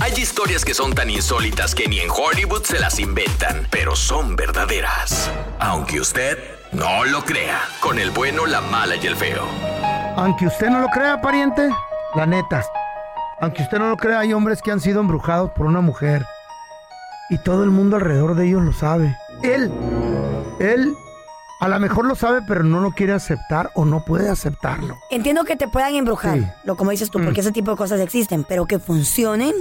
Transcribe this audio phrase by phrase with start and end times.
[0.00, 4.36] Hay historias que son tan insólitas que ni en Hollywood se las inventan, pero son
[4.36, 5.30] verdaderas.
[5.58, 6.38] Aunque usted
[6.72, 9.44] no lo crea, con el bueno, la mala y el feo.
[10.16, 11.68] Aunque usted no lo crea, pariente,
[12.14, 12.62] la neta.
[13.40, 16.24] Aunque usted no lo crea, hay hombres que han sido embrujados por una mujer.
[17.30, 19.16] Y todo el mundo alrededor de ellos lo sabe.
[19.42, 19.72] Él,
[20.60, 20.94] él,
[21.60, 24.98] a lo mejor lo sabe, pero no lo quiere aceptar o no puede aceptarlo.
[25.10, 26.46] Entiendo que te puedan embrujar, Sí.
[26.64, 27.24] lo como dices tú, Mm.
[27.24, 29.54] porque ese tipo de cosas existen, pero que funcionen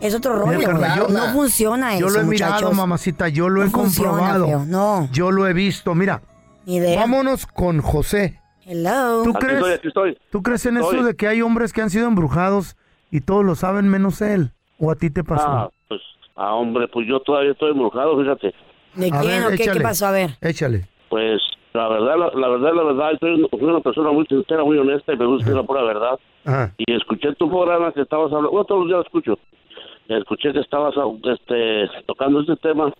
[0.00, 0.58] es otro rollo.
[0.58, 2.76] Mira, Carla, yo- no funciona eso, Yo lo he mirado, muchachos.
[2.76, 4.46] mamacita, yo lo he No funciona, comprobado.
[4.46, 5.08] feo, no.
[5.12, 5.94] Yo lo he visto.
[5.94, 6.22] Mira,
[6.66, 7.00] Ni idea.
[7.00, 8.40] vámonos con José.
[8.64, 9.22] Hello.
[9.22, 10.18] ¿Tú Aquí crees, estoy, aquí estoy.
[10.30, 10.96] ¿Tú crees en Estoy.
[10.96, 12.76] eso de que hay hombres que han sido embrujados
[13.12, 14.50] y todos lo saben menos él?
[14.80, 15.46] ¿O a ti te pasó?
[15.48, 16.00] Ah, pues,
[16.34, 18.52] ah, hombre, pues yo todavía estoy embrujado, fíjate.
[18.96, 19.56] ¿De A quién ver, o qué?
[19.56, 19.80] ¿Qué échale.
[19.80, 20.06] pasó?
[20.06, 20.30] A ver.
[20.40, 20.88] Échale.
[21.08, 21.40] Pues,
[21.74, 25.12] la verdad, la, la verdad, la verdad, soy soy una persona muy sincera, muy honesta
[25.12, 26.18] y me gusta decir la pura verdad.
[26.44, 26.72] Ajá.
[26.78, 29.38] Y escuché tu programa que estabas hablando, bueno, todos los días lo escucho.
[30.08, 32.92] Escuché que estabas este, tocando este tema.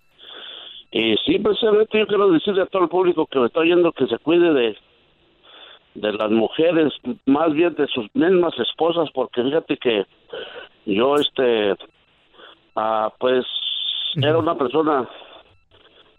[0.91, 4.07] Y sí, precisamente yo quiero decirle a todo el público que me está oyendo que
[4.07, 4.77] se cuide de,
[5.95, 6.93] de las mujeres,
[7.27, 10.07] más bien de sus mismas esposas, porque fíjate que
[10.87, 11.75] yo, este,
[12.77, 13.45] ah, pues,
[14.17, 15.09] era una persona,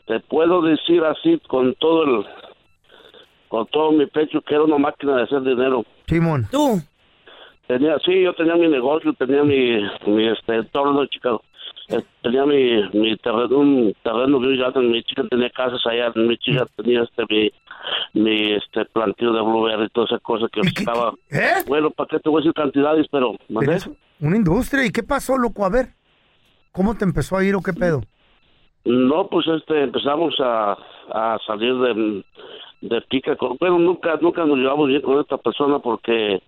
[0.05, 2.25] te puedo decir así con todo el,
[3.47, 5.85] con todo mi pecho, que era una máquina de hacer dinero.
[6.07, 6.47] Simón.
[6.51, 6.81] Tú.
[7.67, 11.41] Tenía, sí, yo tenía mi negocio, tenía mi, mi este, entorno de Chicago.
[11.89, 16.27] Eh, Tenía mi, mi terreno, un terreno bien grande en Michigan, tenía casas allá en
[16.27, 17.51] Michigan, tenía este, mi,
[18.21, 21.13] mi este, planteo de blueberry y toda esa cosa que ¿Y qué- estaba...
[21.29, 21.63] ¿Eh?
[21.67, 23.07] Bueno, ¿para qué te voy a decir cantidades?
[23.11, 23.71] Pero, ¿mandé?
[23.71, 24.85] ¿Eres Una industria.
[24.85, 25.65] ¿Y qué pasó, loco?
[25.65, 25.87] A ver.
[26.73, 28.01] ¿Cómo te empezó a ir o qué pedo?
[28.85, 30.77] No, pues este, empezamos a,
[31.11, 32.23] a salir de,
[32.81, 33.35] de pica.
[33.35, 36.41] Con, bueno, nunca, nunca nos llevamos bien con esta persona porque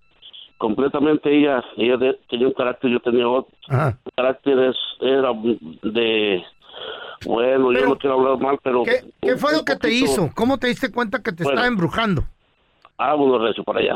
[0.59, 3.51] completamente ella, ella de- tenía un carácter, yo tenía otro.
[3.67, 3.97] Ajá.
[4.05, 6.43] El carácter es, era de,
[7.25, 8.83] bueno, Pero, yo no quiero hablar mal, pero...
[8.83, 10.29] ¿Qué, qué fue lo que te hizo?
[10.35, 11.55] ¿Cómo te diste cuenta que te Bueno.
[11.57, 12.23] estaba embrujando?
[12.97, 13.95] Ah, bueno, recio para allá.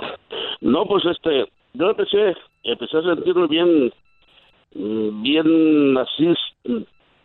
[0.62, 3.94] No, pues este, yo empecé, empecé a sentirme bien,
[4.76, 6.34] mm, bien así,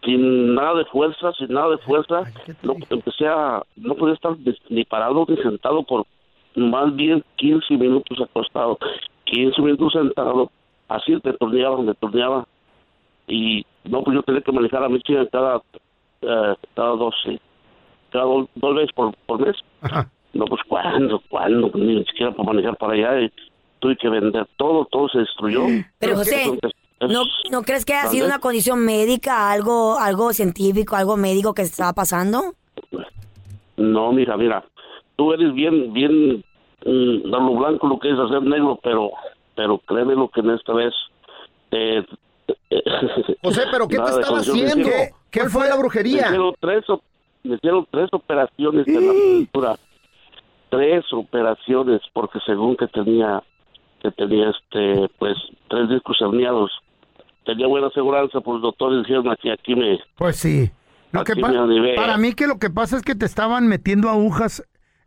[0.04, 2.22] sin nada de fuerza, sin nada de fuerza.
[2.26, 6.04] Ay, ¿qué te No, empecé a, no podía estar ni, ni parado ni sentado por
[6.56, 8.78] más bien 15 minutos acostado,
[9.30, 10.50] 15 minutos sentado,
[10.88, 12.46] así me torneaba, torneaba.
[13.26, 15.56] Y no, pues yo tenía que manejar a mi chica cada,
[16.22, 17.14] eh, cada dos,
[18.10, 19.56] cada dos, dos veces por, por mes.
[19.82, 20.10] Ajá.
[20.32, 23.20] No, pues cuándo, cuándo, ni siquiera para manejar para allá.
[23.22, 23.32] Y
[23.80, 25.62] tuve que vender todo, todo se destruyó.
[25.98, 30.96] Pero José, Entonces, ¿no, ¿no crees que ha sido una condición médica, algo, algo científico,
[30.96, 32.54] algo médico que estaba pasando?
[33.76, 34.64] No, mira, mira,
[35.16, 36.44] tú eres bien, bien,
[36.84, 39.10] mm, a lo blanco lo que es hacer negro, pero,
[39.56, 40.94] pero créeme lo que en esta vez,
[41.70, 42.04] eh,
[43.42, 44.88] José, ¿pero qué te estaba me haciendo?
[44.88, 46.26] hicieron- ¿Qué fue la Me brujería?
[46.26, 46.84] hicieron tres,
[47.44, 49.76] me hicieron tres operaciones de la pintura,
[50.70, 53.42] tres operaciones, porque según que tenía,
[54.02, 55.36] que tenía este, pues,
[55.68, 56.70] tres discos herniados.
[57.44, 60.70] Tenía buena aseguranza, pues los doctores dijeron aquí, aquí me, Pues sí.
[61.12, 64.10] Lo que pa- me para mí que lo que pasa es que te estaban metiendo
[64.10, 64.62] agujas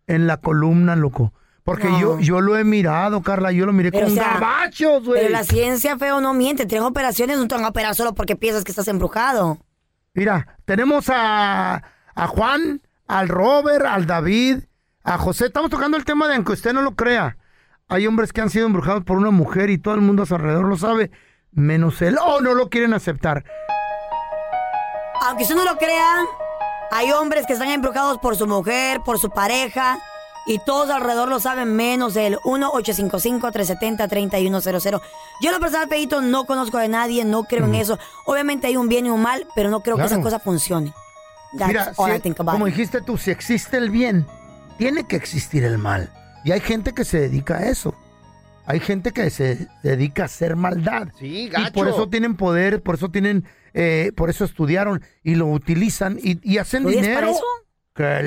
[0.07, 1.31] en la columna, loco.
[1.63, 1.99] Porque No.
[1.99, 5.21] yo yo lo he mirado, Carla, yo lo miré Pero, con o sea, gabachos, güey.
[5.21, 6.65] Pero la ciencia, feo, no miente.
[6.65, 9.59] Tres operaciones no te van a operar solo porque piensas que estás embrujado.
[10.13, 11.83] Mira, tenemos a,
[12.15, 14.59] a Juan, al Robert, al David,
[15.03, 15.45] a José.
[15.45, 17.37] Estamos tocando el tema de aunque usted no lo crea.
[17.87, 20.33] Hay hombres que han sido embrujados por una mujer y todo el mundo a su
[20.35, 21.11] alrededor lo sabe,
[21.51, 22.17] menos él.
[22.25, 23.43] O no lo quieren aceptar.
[25.27, 26.23] Aunque usted no lo crea,
[26.89, 29.99] hay hombres que están embrujados por su mujer, por su pareja,
[30.45, 32.37] y todos alrededor lo saben menos él.
[32.43, 35.01] 1-855-370-3100.
[35.41, 37.99] Yo, en lo personal, Pedito, no conozco de nadie, no creo en eso.
[38.25, 40.15] Obviamente hay un bien y un mal, pero no creo que Claro.
[40.15, 40.93] esa cosa funcione.
[41.57, 42.73] That's Mira, all si- I think about como it.
[42.73, 44.25] dijiste tú, si existe el bien,
[44.77, 46.11] tiene que existir el mal.
[46.43, 47.93] Y hay gente que se dedica a eso.
[48.65, 51.09] Hay gente que se dedica a hacer maldad.
[51.19, 51.73] Sí, Y gacho.
[51.73, 56.39] por eso tienen poder, por eso tienen, eh, por eso estudiaron y lo utilizan y,
[56.49, 57.19] y hacen ¿Estudias dinero.
[57.21, 57.43] para eso?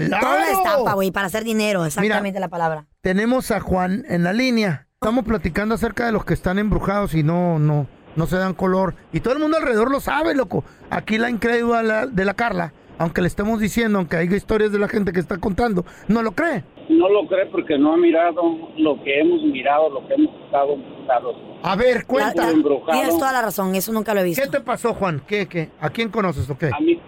[0.08, 0.26] ¡Claro!
[0.26, 2.86] Toda la estampa, güey, para hacer dinero, exactamente la palabra.
[3.00, 4.86] Tenemos a Juan en la línea.
[4.94, 7.86] Estamos platicando acerca de los que están embrujados y no, no,
[8.16, 8.94] no se dan color.
[9.12, 10.64] Y todo el mundo alrededor lo sabe, loco.
[10.90, 14.72] Aquí la incrédula de la- de la Carla, aunque le estemos diciendo, aunque hay historias
[14.72, 16.64] de la gente que está contando, no lo cree.
[16.88, 18.40] No lo cree porque no ha mirado
[18.78, 21.36] lo que hemos mirado, lo que hemos estado embrujados.
[21.62, 22.46] A ver, cuenta.
[22.92, 24.42] Tienes toda la razón, eso nunca lo he visto.
[24.42, 25.22] ¿Qué te pasó, Juan?
[25.26, 25.70] ¿Qué, qué?
[25.80, 26.66] ¿A quién conoces o qué?
[26.74, 27.00] A mí,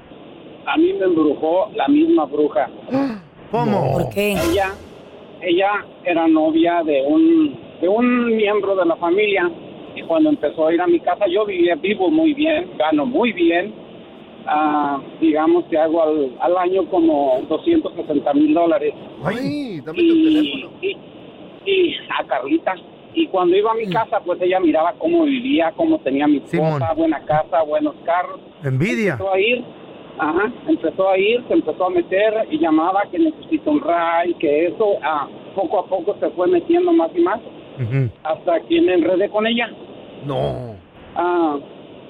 [0.67, 2.69] a mí me embrujó la misma bruja.
[3.51, 3.93] ¿Cómo?
[3.93, 4.33] ¿Por qué?
[4.33, 4.73] Ella,
[5.41, 5.71] ella
[6.05, 9.51] era novia de un, de un miembro de la familia
[9.95, 13.33] y cuando empezó a ir a mi casa yo vivía vivo muy bien, gano muy
[13.33, 13.73] bien.
[14.49, 18.95] Ah, digamos que hago al, al año como 260 mil dólares.
[19.25, 20.71] Ay, dame tu y, teléfono.
[20.83, 20.97] y,
[21.65, 22.75] y a Carlita.
[23.15, 26.51] Y cuando iba a mi casa, pues ella miraba cómo vivía, cómo tenía mi esposa,
[26.79, 26.83] Simón.
[26.97, 28.39] buena casa, buenos carros.
[28.63, 29.13] Envidia.
[29.13, 29.65] Empezó a ir,
[30.19, 34.67] ajá, empezó a ir, se empezó a meter y llamaba que necesito un ray, que
[34.67, 37.41] eso, ah, poco a poco se fue metiendo más y más,
[38.23, 39.71] hasta que me enredé con ella.
[40.25, 40.77] No.
[41.15, 41.59] Ah,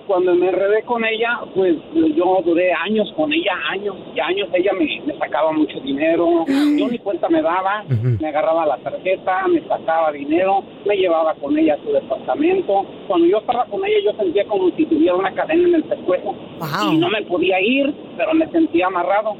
[0.07, 1.75] cuando me enredé con ella, pues
[2.15, 4.49] yo duré años con ella, años y años.
[4.53, 9.47] Ella me, me sacaba mucho dinero, yo ni cuenta me daba, me agarraba la tarjeta,
[9.49, 12.87] me sacaba dinero, me llevaba con ella a su departamento.
[13.09, 16.35] Cuando yo estaba con ella, yo sentía como si tuviera una cadena en el pescuezo
[16.59, 16.93] Wow.
[16.93, 19.37] y no me podía ir, pero me sentía amarrado.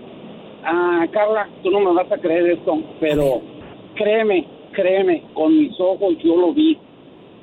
[0.65, 3.41] Ah, Carla, tú no me vas a creer esto, pero
[3.95, 6.77] créeme, créeme, con mis ojos yo lo vi.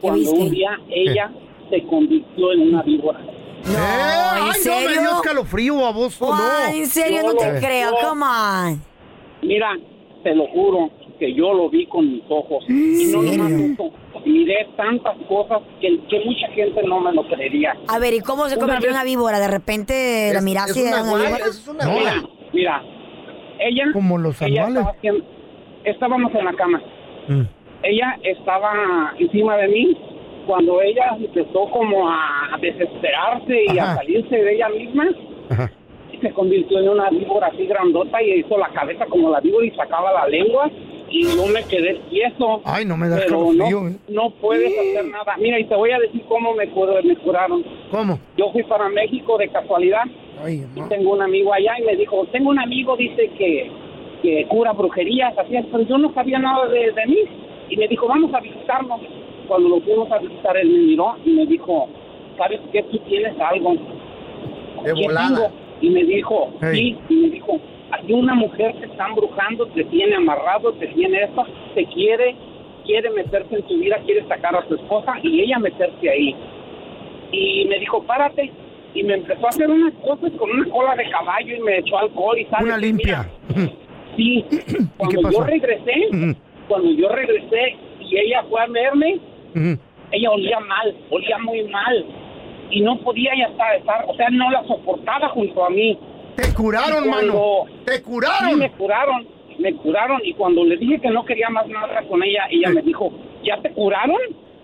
[0.01, 1.31] Cuando un día ella
[1.69, 3.19] se convirtió en una víbora.
[3.19, 5.01] No, Eh, ¿en ay, no, me serio?
[5.01, 6.39] dio escalofrío, baboso, Juan,
[6.71, 6.77] no.
[6.77, 8.81] en serio, no te creo, yo- come on.
[9.42, 9.69] Mira,
[10.24, 10.89] te lo juro
[11.19, 12.63] que yo lo vi con mis ojos.
[12.68, 13.74] Y no nomás serio?
[13.74, 13.92] eso,
[14.25, 17.75] miré tantas cosas que, que mucha gente no me lo creería.
[17.88, 19.39] A ver, ¿y cómo se convirtió en una víbora?
[19.39, 21.45] De repente la miraste es y era una una guay, víbora.
[21.50, 21.86] es una.
[21.86, 22.24] Mira,
[22.54, 22.83] mira,
[23.59, 23.83] ella...
[23.94, 24.77] Como los ella animales.
[24.77, 25.25] estaba haciendo-
[25.86, 26.81] estábamos en la cama.
[27.27, 27.42] Mm.
[27.83, 29.98] ella estaba encima de mí
[30.45, 33.94] cuando ella empezó como a desesperarse y Ajá.
[33.94, 35.07] a salirse de ella misma
[35.50, 35.72] Ajá.
[36.22, 39.72] se convirtió en una víbora así grandota y hizo la cabeza como la víbora y
[39.72, 40.69] sacaba la lengua
[41.10, 43.88] y yo me quedé tieso Ay, no me da pero no, escalofrío.
[43.90, 43.98] eh.
[44.10, 48.19] no puedes hacer nada mira y te voy a decir cómo me, me curaron ¿Cómo?
[48.38, 50.04] yo fui para México de casualidad
[50.44, 53.72] Ay, y tengo un amigo allá y me dijo, tengo un amigo, dice que,
[54.22, 57.18] que cura brujerías, así pero yo no sabía nada de, de mí.
[57.69, 59.00] Y me dijo, vamos a visitarnos.
[59.48, 61.88] Cuando lo fuimos a visitar, él me miró y me dijo,
[62.38, 62.84] ¿sabes qué?
[62.84, 63.74] Tú tienes algo.
[64.84, 65.51] De ¿Qué volada.
[65.81, 66.98] Y me dijo, Hey.
[67.07, 67.60] sí, y me dijo,
[67.92, 71.45] hay una mujer que está embrujando, te tiene amarrado, te tiene esto,
[71.75, 72.36] te quiere,
[72.86, 76.36] quiere meterse en tu vida, quiere sacar a tu esposa y ella meterse ahí.
[77.31, 78.51] Y me dijo, párate.
[78.95, 81.98] Y me empezó a hacer unas cosas con una cola de caballo y me echó
[81.98, 83.28] alcohol y ¿sabes Una limpia.
[83.56, 83.72] Mira,
[84.16, 84.45] Sí,
[84.98, 86.38] cuando yo regresé,
[86.68, 89.19] cuando yo regresé y ella fue a verme,
[90.11, 92.05] Ella olía mal, olía muy mal.
[92.69, 95.97] Y no podía ya estar, estar, o sea, no la soportaba junto a mí.
[96.35, 97.83] Te curaron, cuando- mano.
[97.85, 98.59] Te Sí, curaron.
[98.59, 99.27] me curaron,
[99.59, 100.21] me curaron.
[100.23, 103.11] Y cuando le dije que no quería más nada con ella, ella me dijo,
[103.44, 104.17] ¿ya te curaron?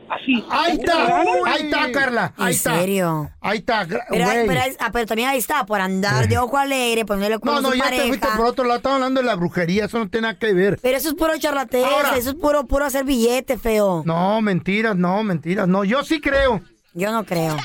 [0.09, 0.43] Así.
[0.49, 1.21] Ahí ¿ya te está.
[1.45, 2.33] Ahí está, Carla.
[2.37, 2.79] ¿En Ahí está.
[2.79, 3.29] serio?
[3.41, 3.85] Ahí está.
[3.87, 4.47] gra- Pero, güey.
[4.47, 7.69] pero, ah, pero también ahí está, por andar de ojo alegre, ponerle No, con no,
[7.71, 8.01] su ya pareja.
[8.03, 8.77] te fuiste por otro lado.
[8.77, 9.85] Estaba hablando de la brujería.
[9.85, 10.79] Eso no tiene nada que ver.
[10.81, 14.01] Pero eso es puro charlatán, Ahora- eso es puro, puro hacer billete, feo.
[14.05, 15.67] No, mentiras, no, mentiras.
[15.67, 16.61] No, yo sí creo.
[16.93, 17.55] Yo no creo.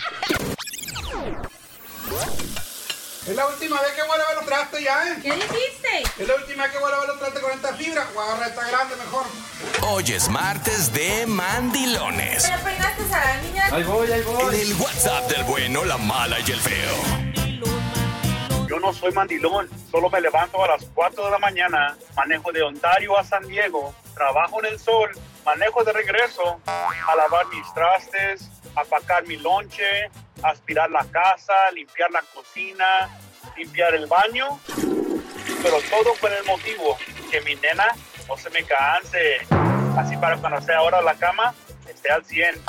[3.27, 5.17] Es la última vez que voy a lavar los trastes ya, ¿eh?
[5.23, 6.03] ¿Qué dijiste?
[6.19, 8.07] Es la última vez que voy a lavar los trastes con esta fibra.
[8.15, 9.25] Voy a agarrar esta grande mejor.
[9.81, 12.45] Hoy es martes de mandilones.
[12.47, 13.69] ¿Pero peinaste a la niña?
[13.73, 14.55] Ahí voy, ahí voy.
[14.55, 17.25] En el WhatsApp del bueno, la mala y el feo.
[18.69, 22.63] Yo no soy mandilón, solo me levanto a las 4 de la mañana, manejo de
[22.63, 25.11] Ontario a San Diego, trabajo en el sol,
[25.47, 30.11] manejo de regreso, a lavar mis trastes, apacar mi lonche,
[30.45, 32.85] aspirar la casa, limpiar la cocina,
[33.57, 34.61] limpiar el baño,
[35.63, 36.97] pero todo con el motivo
[37.31, 37.87] que mi nena
[38.29, 39.39] no se me canse,
[39.99, 41.55] así para cuando sea hora de la cama,
[41.89, 42.63] esté al 100.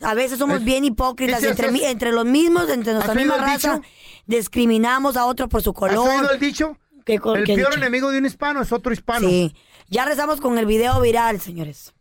[0.00, 3.36] a veces somos bien hipócritas ¿y si entre, entre los mismos, entre nuestra ¿Has misma
[3.38, 3.88] raza, dicho?
[4.26, 6.08] discriminamos a otro por su ¿Has color.
[6.08, 6.78] oído el dicho?
[7.04, 7.78] ¿Qué co- el qué peor dicho?
[7.80, 9.28] enemigo de un hispano es otro hispano.
[9.28, 9.52] Sí.
[9.88, 11.94] Ya rezamos con el video viral, señores.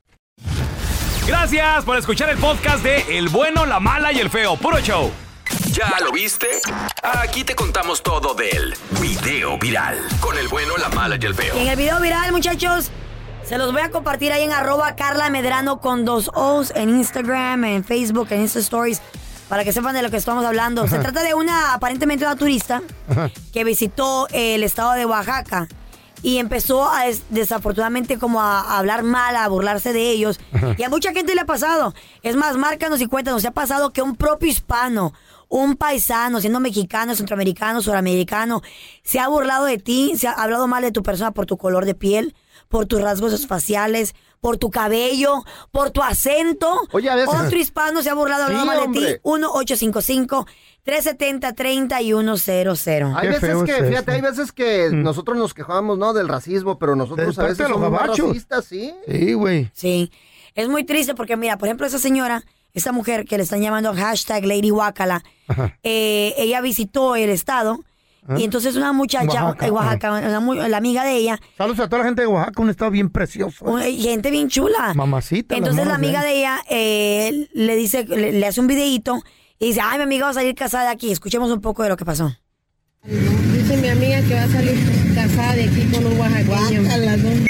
[1.25, 4.55] Gracias por escuchar el podcast de El bueno, la mala y el feo.
[4.55, 5.11] Puro show.
[5.79, 6.59] ¿Ya lo viste?
[7.01, 9.97] Aquí te contamos todo del video viral.
[10.19, 11.55] Con el bueno, la mala y el feo.
[11.55, 12.91] Y en el video viral, muchachos,
[13.45, 17.63] se los voy a compartir ahí en arroba Carla Medrano con dos O's en Instagram,
[17.63, 19.01] en Facebook, en Insta Stories,
[19.47, 20.85] para que sepan de lo que estamos hablando.
[20.85, 22.81] Se trata de una, aparentemente una turista
[23.53, 25.69] que visitó el estado de Oaxaca
[26.21, 30.41] y empezó a des- desafortunadamente como a, a hablar mal, a burlarse de ellos.
[30.77, 31.93] Y a mucha gente le ha pasado.
[32.21, 35.13] Es más, márcanos y cuéntanos, ¿se ha pasado que un propio hispano,
[35.49, 38.61] un paisano, siendo mexicano, centroamericano, suramericano,
[39.03, 41.85] se ha burlado de ti, se ha hablado mal de tu persona por tu color
[41.85, 42.35] de piel,
[42.69, 46.79] por tus rasgos faciales, por tu cabello, por tu acento?
[46.91, 48.87] Oye, a veces- Otro hispano se ha burlado, hablado Sí, mal de ti.
[48.99, 49.19] hombre.
[49.23, 50.45] 1-855.
[50.85, 53.15] 370-3100.
[53.15, 56.13] Hay veces que, fíjate, hay veces que nosotros nos quejábamos, ¿no?
[56.13, 58.93] Del racismo, pero nosotros a veces somos racistas, ¿sí?
[59.07, 59.69] Sí, güey.
[59.73, 60.11] Sí.
[60.55, 63.93] Es muy triste porque, mira, por ejemplo, esa señora, esa mujer que le están llamando
[63.93, 65.23] hashtag Lady Wakala,
[65.83, 67.79] eh, ella visitó el estado
[68.37, 71.87] y entonces una muchacha Oaxaca, en Oaxaca, una mu- la amiga de ella, Saludos a
[71.89, 73.65] toda la gente de Oaxaca, un estado bien precioso.
[73.65, 74.93] una- gente bien chula.
[74.93, 75.55] Mamacita.
[75.55, 79.23] Entonces la amiga de ella eh, le dice, le, le hace un videíto
[79.57, 81.11] y dice, ay, mi amiga va a salir casada de aquí.
[81.11, 82.31] Escuchemos un poco de lo que pasó.
[83.03, 84.77] Dice mi amiga que va a salir
[85.15, 87.48] casada de aquí con un oaxaqueño.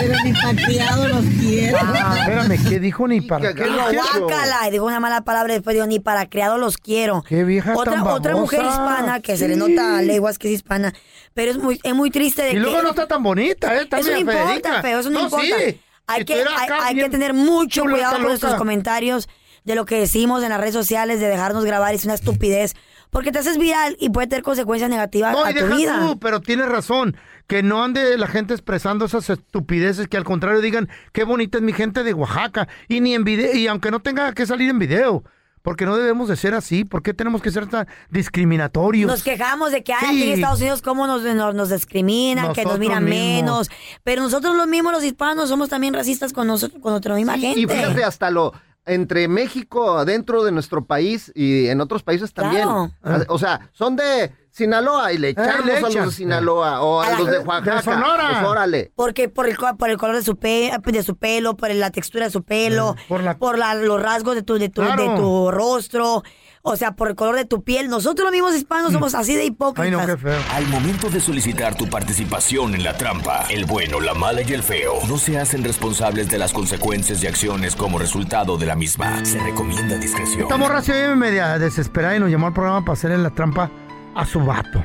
[0.00, 1.78] Pero ni patriado los quiero.
[1.78, 3.64] Espérame, ¿qué dijo ni para qué?
[3.64, 7.22] Guácala, y dijo una mala palabra y después dijo, ni para criado los quiero.
[7.28, 10.54] Qué vieja otra, tan otra mujer hispana que se le nota a leguas que es
[10.54, 10.92] hispana,
[11.34, 12.60] pero es muy, es muy triste de Y que...
[12.60, 13.82] luego no está tan bonita, ¿eh?
[13.82, 14.82] Está Eso no media importa, Federica.
[14.82, 15.46] feo, eso no, importa.
[15.46, 15.80] sí.
[16.06, 19.28] Hay, que, hay, hay que tener mucho cuidado con nuestros comentarios
[19.64, 22.74] de lo que decimos en las redes sociales, de dejarnos grabar, es una estupidez,
[23.10, 26.00] porque te haces viral y puede tener consecuencias negativas No, a y tu deja vida.
[26.00, 27.16] tú, pero tienes razón.
[27.46, 31.64] Que no ande la gente expresando esas estupideces, que al contrario digan, qué bonita es
[31.64, 32.68] mi gente de Oaxaca.
[32.88, 35.24] Y ni en video, y aunque no tenga que salir en video.
[35.62, 36.84] Porque no debemos de ser así.
[36.84, 39.10] ¿Por qué tenemos que ser tan discriminatorios?
[39.10, 42.64] Nos quejamos de que ay, aquí en Estados Unidos cómo nos, nos, nos discriminan, que
[42.64, 43.68] nos miran mismos.
[43.68, 43.70] menos.
[44.04, 47.60] Pero nosotros los mismos, los hispanos, somos también racistas con, nosotros, con nuestra misma gente.
[47.60, 48.52] Y fíjate, hasta lo
[48.88, 52.68] entre México, dentro de nuestro país y en otros países también.
[53.02, 53.24] Claro.
[53.28, 57.06] O sea, son de Sinaloa y le echamos le a los de Sinaloa o a,
[57.06, 57.82] A la- los de de Oaxaca.
[57.82, 58.28] Sonora.
[58.40, 58.92] Pues órale.
[58.96, 62.24] Porque por el, por el color de su, pe- de su pelo, por la textura
[62.26, 63.22] de su pelo, por,
[63.58, 65.02] la, los rasgos de tu, de, tu, Claro.
[65.10, 66.22] de tu rostro,
[66.62, 67.88] o sea, por el color de tu piel.
[67.88, 70.18] Nosotros los mismos hispanos somos así de hipócritas.
[70.52, 74.62] Al momento de solicitar tu participación en la trampa, el bueno, la mala y el
[74.62, 79.24] feo no se hacen responsables de las consecuencias y acciones como resultado de la misma.
[79.24, 80.42] Se recomienda discreción.
[80.42, 83.70] Esta morra se media desesperada y nos llamó al programa para hacerle la trampa
[84.14, 84.84] a su vato.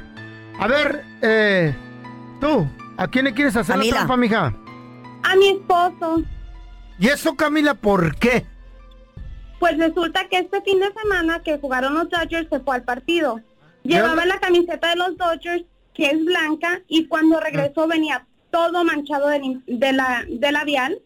[0.60, 1.75] A ver, eh,
[2.39, 3.92] tú, ¿a quién le quieres hacer Camila.
[3.92, 4.53] la trampa, mija?
[5.24, 6.24] A mi esposo.
[7.00, 8.46] ¿Y eso, Camila, por qué?
[9.63, 13.39] Pues resulta que este fin de semana que jugaron los Dodgers se fue al partido.
[13.84, 19.29] Llevaba la camiseta de los Dodgers, que es blanca, y cuando regresó venía todo manchado
[19.29, 21.01] de, de la, de labial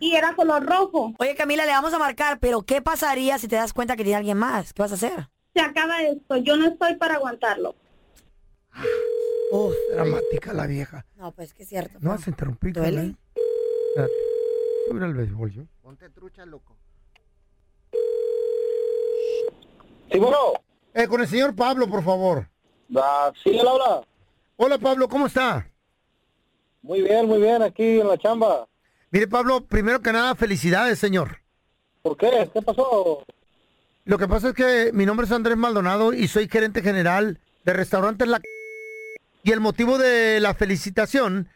[0.00, 1.14] y era color rojo.
[1.20, 4.16] Oye, Camila, le vamos a marcar, pero ¿qué pasaría si te das cuenta que tiene
[4.16, 4.72] alguien más?
[4.72, 5.28] ¿Qué vas a hacer?
[5.54, 7.76] Se acaba esto, yo no estoy para aguantarlo.
[9.52, 11.06] Uf, dramática la vieja.
[11.14, 11.98] No, pues que es cierto.
[12.00, 13.14] No vas a interrumpir, ¿Duele?
[14.92, 15.62] Ir al béisbol yo.
[15.82, 16.76] Ponte trucha, loco.
[20.10, 20.36] Sí, bueno.
[20.94, 22.48] Eh, con el señor Pablo, por favor.
[23.42, 24.02] sí, él habla.
[24.56, 25.66] Hola, Pablo, ¿cómo está?
[26.82, 28.66] Muy bien, muy bien, aquí en la chamba.
[29.10, 31.38] Mire, Pablo, primero que nada, felicidades, señor.
[32.02, 32.50] ¿Por qué?
[32.52, 33.24] ¿Qué pasó?
[34.04, 37.72] Lo que pasa es que mi nombre es Andrés Maldonado y soy gerente general de
[37.72, 38.40] restaurantes La
[39.42, 41.48] Y el motivo de la felicitación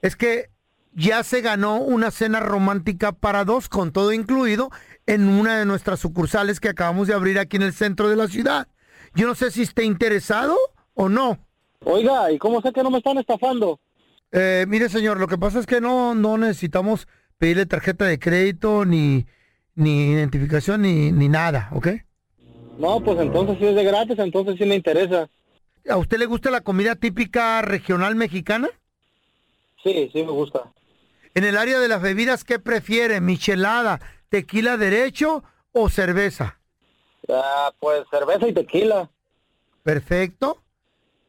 [0.00, 0.50] es que
[0.94, 4.70] ya se ganó una cena romántica para dos, con todo incluido,
[5.06, 8.28] en una de nuestras sucursales que acabamos de abrir aquí en el centro de la
[8.28, 8.68] ciudad.
[9.14, 10.56] Yo no sé si esté interesado
[10.94, 11.38] o no.
[11.84, 13.80] Oiga, ¿y cómo sé que no me están estafando?
[14.30, 18.84] Eh, mire, señor, lo que pasa es que no, no necesitamos pedirle tarjeta de crédito,
[18.84, 19.26] ni,
[19.74, 21.88] ni identificación, ni, ni nada, ¿ok?
[22.78, 25.28] No, pues entonces si es de gratis, entonces sí me interesa.
[25.88, 28.68] ¿A usted le gusta la comida típica regional mexicana?
[29.82, 30.72] Sí, sí me gusta.
[31.34, 33.20] En el área de las bebidas, ¿qué prefiere?
[33.20, 34.00] ¿Michelada,
[34.36, 36.58] tequila derecho o cerveza?
[37.28, 39.10] Ah, pues cerveza y tequila.
[39.82, 40.62] Perfecto.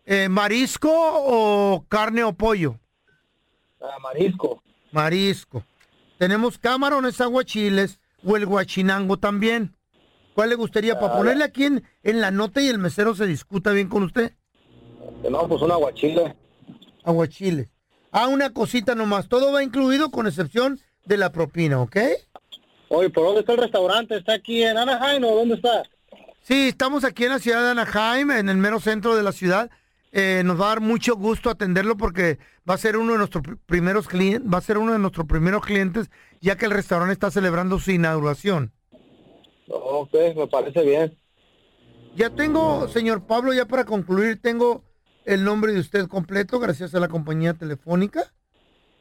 [0.06, 2.80] Eh, ¿Marisco o carne o pollo?
[3.82, 4.64] Ah, marisco.
[4.94, 5.66] Marisco.
[6.18, 9.76] Tenemos camarones aguachiles o el guachinango también.
[10.34, 10.98] ¿Cuál le gustaría?
[10.98, 14.04] Para Ah, ponerle aquí en, en la nota y el mesero se discuta bien con
[14.04, 14.32] usted.
[15.30, 16.36] No, pues un aguachile.
[17.04, 17.70] Aguachile.
[18.14, 19.28] Ah, una cosita nomás.
[19.28, 21.98] Todo va incluido con excepción de la propina, ¿ok?
[22.96, 24.18] Oye, ¿por dónde está el restaurante?
[24.18, 25.84] ¿Está aquí en Anaheim o dónde está?
[26.42, 29.72] Sí, estamos aquí en la ciudad de Anaheim, en el mero centro de la ciudad.
[30.12, 32.38] Eh, nos va a dar mucho gusto atenderlo porque
[32.70, 35.26] va a ser uno de nuestros pr- primeros clientes, va a ser uno de nuestros
[35.26, 38.72] primeros clientes, ya que el restaurante está celebrando su inauguración.
[39.68, 41.18] Ok, me parece bien.
[42.16, 44.84] Ya tengo, señor Pablo, ya para concluir, tengo
[45.26, 48.32] el nombre de usted completo, gracias a la compañía telefónica.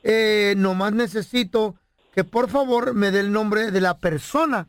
[0.02, 1.74] Eh, nomás necesito
[2.12, 4.68] que por favor me dé el nombre de la persona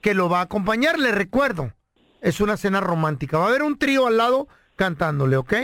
[0.00, 0.98] que lo va a acompañar.
[0.98, 1.72] Le recuerdo,
[2.20, 3.38] es una cena romántica.
[3.38, 5.54] Va a haber un trío al lado cantándole, ¿ok?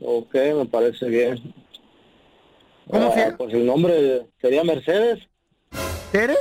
[0.00, 1.54] Ok, me parece bien.
[2.88, 5.20] ¿Cómo Ah, se Pues el nombre sería Mercedes.
[6.12, 6.36] ¿Tere?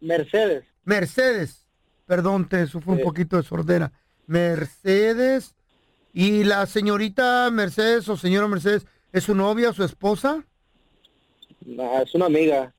[0.00, 0.64] Mercedes.
[0.84, 1.66] Mercedes.
[2.06, 3.92] Perdón, te sufro un poquito de sordera.
[4.26, 5.54] Mercedes.
[6.12, 10.42] ¿Y la señorita Mercedes o señora Mercedes es su novia, su esposa?
[11.78, 12.72] Ah, es una amiga.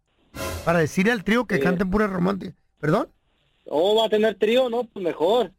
[0.70, 1.62] Para decirle al trío que Sí.
[1.64, 2.54] canten pura romántica.
[2.80, 3.10] ¿Perdón?
[3.66, 4.70] ¿Oh, va a tener trío?
[4.70, 5.52] No, pues mejor.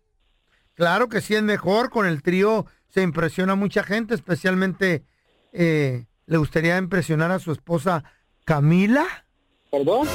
[0.74, 1.90] Claro que sí es mejor.
[1.90, 5.02] Con el trío se impresiona a mucha gente, especialmente
[5.52, 8.04] eh, le gustaría impresionar a su esposa
[8.44, 9.04] Camila.
[9.72, 10.06] ¿Perdón?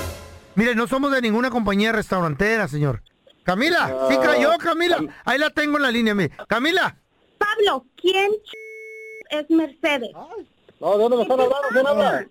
[0.56, 3.04] Mire, no somos de ninguna compañía restaurantera, señor.
[3.44, 5.00] Camila, sí Ah, cayó, Camila.
[5.26, 6.32] Ahí la tengo en la línea, mire.
[6.48, 6.96] Camila.
[7.38, 10.12] Pablo, ¿quién ch- es Mercedes?
[10.80, 11.68] No, ¿de dónde me están hablando?
[11.70, 12.28] ¿Quién habla?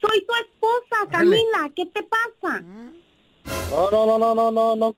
[0.00, 1.70] Soy tu esposa, Camila.
[1.74, 2.60] ¿Qué te pasa?
[3.70, 4.96] No, no, no, no, no, no, no.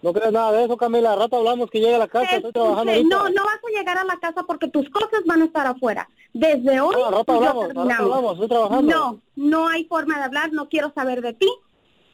[0.00, 1.12] No crees nada de eso, Camila.
[1.12, 2.36] Al rato hablamos que llegue a la casa.
[2.36, 3.16] Estoy trabajando ahorita.
[3.16, 6.08] no, no vas a llegar a la casa porque tus cosas van a estar afuera.
[6.32, 8.00] Desde hoy No, al rato hablamos, al rato terminamos.
[8.16, 8.92] hablamos, estoy trabajando.
[8.94, 11.48] No, no hay forma de hablar, no quiero saber de ti.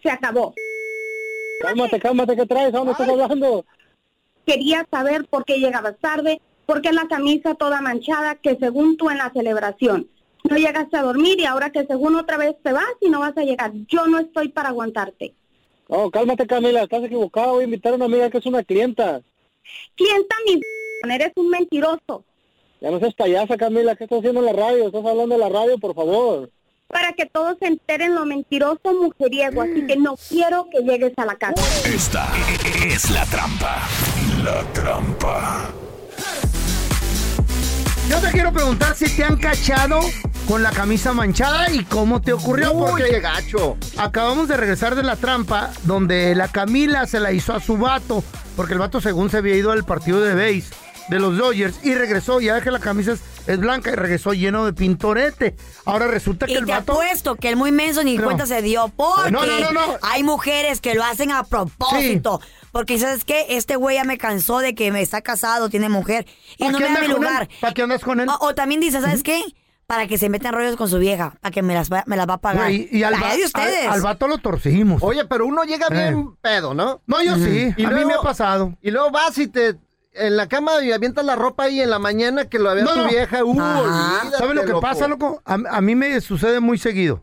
[0.03, 0.55] Se acabó.
[1.61, 2.75] Cálmate, cálmate, ¿qué traes?
[2.75, 3.65] ¿A dónde estás hablando?
[4.47, 9.11] Quería saber por qué llegabas tarde, por qué la camisa toda manchada, que según tú
[9.11, 10.09] en la celebración
[10.45, 13.37] no llegaste a dormir y ahora que según otra vez te vas y no vas
[13.37, 13.73] a llegar.
[13.89, 15.35] Yo no estoy para aguantarte.
[15.89, 16.83] No, cálmate, Camila.
[16.83, 17.55] Estás equivocado.
[17.55, 19.23] Voy a invitar a una amiga que es una clienta.
[19.95, 20.61] Clienta, mi
[21.13, 22.25] eres un mentiroso.
[22.81, 23.97] Ya no seas payasa, Camila.
[23.97, 24.87] ¿Qué estás haciendo en la radio?
[24.87, 26.51] ¿Estás hablando en la radio, por favor?
[26.89, 31.25] Para que todos se enteren lo mentiroso mujeriego, así que no quiero que llegues a
[31.25, 31.63] la casa.
[31.87, 32.31] Esta
[32.87, 33.83] es la trampa.
[34.45, 35.71] La trampa.
[38.09, 40.01] Yo te quiero preguntar si te han cachado
[40.47, 42.73] con la camisa manchada y cómo te ocurrió.
[42.73, 43.77] Uy, porque qué gacho.
[43.97, 48.23] Acabamos de regresar de la trampa donde la Camila se la hizo a su vato,
[48.57, 50.75] porque el vato según se había ido al partido de base
[51.09, 54.65] de los Dodgers y regresó, ya que la camisa es, es blanca y regresó lleno
[54.65, 55.55] de pintorete.
[55.85, 56.93] Ahora resulta que Y el te vato...
[56.93, 58.25] apuesto que el muy menso ni No.
[58.25, 59.83] cuenta se dio porque No, no, no, no.
[60.03, 62.41] hay mujeres que lo hacen a propósito.
[62.73, 63.47] Porque ¿sabes qué?
[63.51, 66.27] Este güey ya me cansó de que me está casado, tiene mujer
[66.57, 67.49] y ¿Para no me da mi lugar.
[67.61, 68.29] ¿Para qué andas con él?
[68.29, 69.43] O, o también dice, ¿sabes qué?
[69.87, 72.27] Para que se metan rollos con su vieja, para que me las va, me las
[72.29, 72.65] va a pagar.
[72.65, 73.87] Güey, y al, La va- de ustedes.
[73.87, 75.03] al- al vato lo torcimos.
[75.03, 76.37] Oye, pero uno llega bien Eh.
[76.41, 77.03] pedo, ¿no?
[77.07, 77.75] No, yo sí.
[77.77, 78.75] Y a mí me ha pasado.
[78.81, 79.77] Y luego vas y te
[80.17, 82.93] en la cama y avientas la ropa ahí en la mañana que lo vea No,
[82.93, 83.09] tu no.
[83.09, 83.45] vieja.
[83.45, 84.81] Uh, olvídate, ¿Sabes lo que loco.
[84.81, 85.43] pasa, loco?
[85.45, 87.23] A, a mí me sucede muy seguido.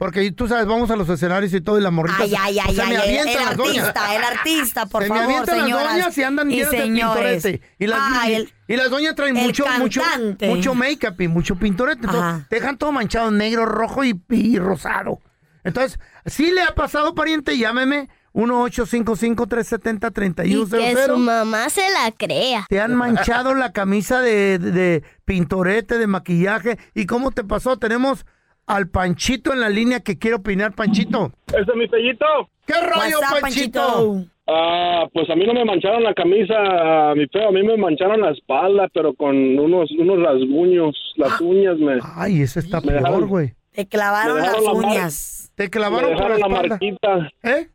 [0.00, 2.16] Porque tú sabes, vamos a los escenarios y todo, y la morrita.
[2.22, 3.84] Ay, ay, ay, o sea, me ay, ay, el doñas.
[3.88, 6.82] artista, el artista, por Se me favor, avientan señoras las doñas y andan llenas de
[6.84, 7.60] pintorete.
[7.78, 10.48] Y las, Ay, el- y las doñas traen el mucho, mucho, cantante.
[10.48, 12.00] mucho make-up y mucho pintorete.
[12.06, 12.46] Entonces, Ajá.
[12.50, 15.18] dejan todo manchado, negro, rojo y, y rosado.
[15.64, 20.46] Entonces, si le ha pasado, pariente, llámeme 1-855-370-3100.
[20.46, 22.66] Y que su mamá se la crea.
[22.68, 26.78] Te han manchado la camisa de, de- de pintorete, de maquillaje.
[26.94, 27.76] ¿Y cómo te pasó?
[27.78, 28.24] Tenemos
[28.70, 31.32] al Panchito en la línea que quiere opinar, Panchito.
[31.48, 32.24] ¿Ese es mi pellito?
[32.66, 34.24] ¿Qué rollo, up, Panchito?
[34.46, 37.76] Ah, pues a mí no me mancharon la camisa, ah, mi feo, a mí me
[37.76, 41.98] mancharon la espalda, pero con unos unos rasguños, las uñas me...
[42.16, 43.54] Ay, ese está Me peor, güey.
[43.72, 45.52] Te clavaron Me las la uñas.
[45.56, 47.30] Te me clavaron por la dejaron la marquita.
[47.42, 47.68] ¿Eh?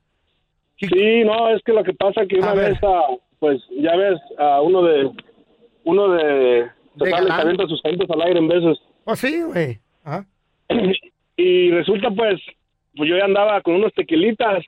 [0.77, 4.61] Sí, no, es que lo que pasa que una vez, ah, pues ya ves, a
[4.61, 5.11] uno de,
[5.83, 7.27] uno de, total, galán.
[7.27, 8.77] que avienta sus gentes al aire en veces.
[9.05, 9.79] Oh, sí, güey.
[11.37, 12.39] Y resulta pues,
[12.95, 14.63] pues yo ya andaba con unos tequilitas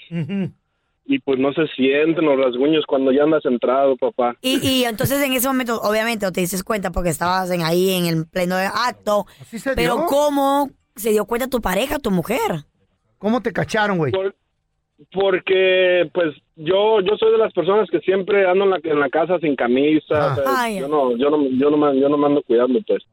[1.05, 4.35] y pues no se sienten los rasguños cuando ya andas entrado, papá.
[4.41, 7.91] Y, y entonces en ese momento, obviamente, no te dices cuenta porque estabas en ahí
[7.91, 9.25] en el pleno acto.
[9.49, 10.05] se pero dio.
[10.07, 12.65] ¿cómo se dio cuenta tu pareja, tu mujer?
[13.17, 14.11] ¿Cómo te cacharon, güey?
[15.13, 19.09] Porque pues yo yo soy de las personas que siempre ando en la, en la
[19.09, 20.79] casa sin camisa, o sea, Ay.
[20.79, 23.03] yo no yo no yo no me, yo no me ando cuidando pues.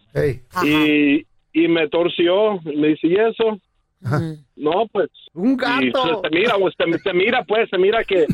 [0.64, 3.59] Y y me torció, me dice, "¿Y eso?"
[4.57, 6.21] No, pues un gato.
[6.23, 8.27] se, mira, pues, se, se mira pues, se mira que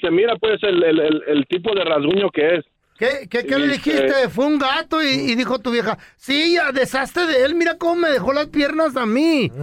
[0.00, 2.64] se mira pues el, el, el, el tipo de rasguño que es.
[2.98, 4.28] ¿Qué, qué, qué le Dice- dijiste?
[4.28, 7.96] Fue un gato y, y dijo tu vieja, sí, ya deshazte de él, mira cómo
[7.96, 9.50] me dejó las piernas a mí.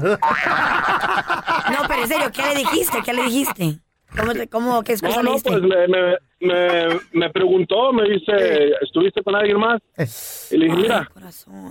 [1.71, 2.97] No, pero en serio, ¿qué le dijiste?
[3.05, 3.79] ¿Qué le dijiste?
[4.17, 5.49] ¿Cómo, te- cómo qué excusa No, le no, diste?
[5.49, 9.81] pues me, me, me, me preguntó, me dice, ¿estuviste con alguien más?
[10.51, 11.09] Y le dije, mira,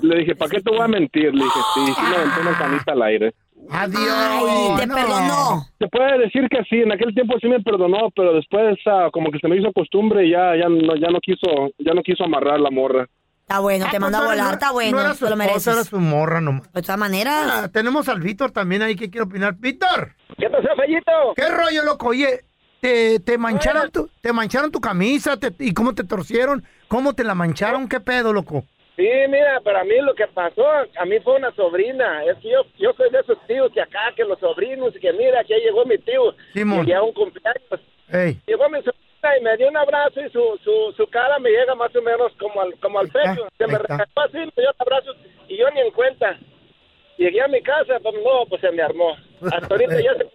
[0.03, 1.35] le dije, ¿para qué te voy a mentir?
[1.35, 3.35] Le dije, sí, sí me aventé una canita al aire.
[3.71, 4.17] Adiós.
[4.17, 5.67] Ay, te perdonó.
[5.79, 9.31] Se puede decir que sí, en aquel tiempo sí me perdonó, pero después ah, como
[9.31, 12.25] que se me hizo costumbre y ya, ya, no, ya no quiso, ya no quiso
[12.25, 13.07] amarrar la morra.
[13.51, 15.75] Está bueno, te mandó a volar, está bueno, No era su te lo esposa, mereces.
[15.75, 16.73] era su morra nomás.
[16.73, 17.51] De todas maneras.
[17.53, 19.57] Ah, tenemos al Víctor también ahí que quiere opinar.
[19.59, 20.15] ¡Víctor!
[20.39, 21.11] ¿Qué pasó, Fellito?
[21.35, 22.11] ¿Qué rollo, loco?
[22.11, 22.45] Oye,
[22.81, 25.37] ¿te, te mancharon tu, te mancharon tu camisa?
[25.37, 26.63] Te- ¿Y cómo te torcieron?
[26.87, 27.89] ¿Cómo te la mancharon?
[27.89, 28.63] ¿Qué pedo, loco?
[28.95, 32.23] Sí, mira, pero a mí lo que pasó, a mí fue una sobrina.
[32.27, 35.13] Es que yo, yo soy de esos tíos que acá, que los sobrinos, y que
[35.13, 36.37] mira, que ahí llegó mi tío.
[36.53, 36.87] Simón.
[36.87, 37.81] Llegué a un cumpleaños.
[38.13, 38.41] Ey.
[38.47, 41.75] Llegó mi sobrina y me dio un abrazo y su, su, su cara me llega
[41.75, 43.47] más o menos como al, como al pecho.
[43.59, 45.13] Se me recagó así, me dio un abrazo
[45.49, 46.39] y yo ni en cuenta.
[47.19, 49.15] Llegué a mi casa, pues no, pues se me armó.
[49.43, 50.31] Hasta ahorita ya se,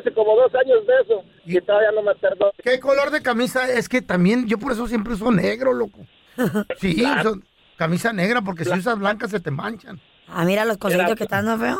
[0.00, 2.52] hace como dos años de eso y todavía no me perdonó.
[2.62, 3.68] ¿Qué color de camisa?
[3.68, 5.98] Es que también, yo por eso siempre uso negro, loco.
[6.78, 7.40] Sí, uso
[7.76, 10.00] camisa negra, porque si usas blanca se te manchan.
[10.28, 11.78] Ah, mira los consejitos que están dando feo.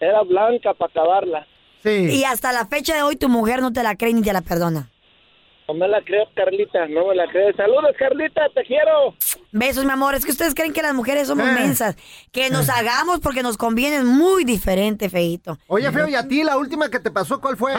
[0.00, 1.46] Era blanca para acabarla.
[1.82, 2.08] Sí.
[2.10, 4.40] Y hasta la fecha de hoy tu mujer no te la cree ni te la
[4.40, 4.91] perdona.
[5.72, 7.50] No me la creo, Carlita, no me la creo.
[7.56, 9.14] Saludos, Carlita, te quiero.
[9.52, 10.14] Besos, mi amor.
[10.14, 11.96] Es que ustedes creen que las mujeres somos mensas.
[12.30, 15.58] Que nos hagamos porque nos conviene es muy diferente, feito.
[15.68, 17.72] Oye, feo, ¿y a ti la última que te pasó cuál fue?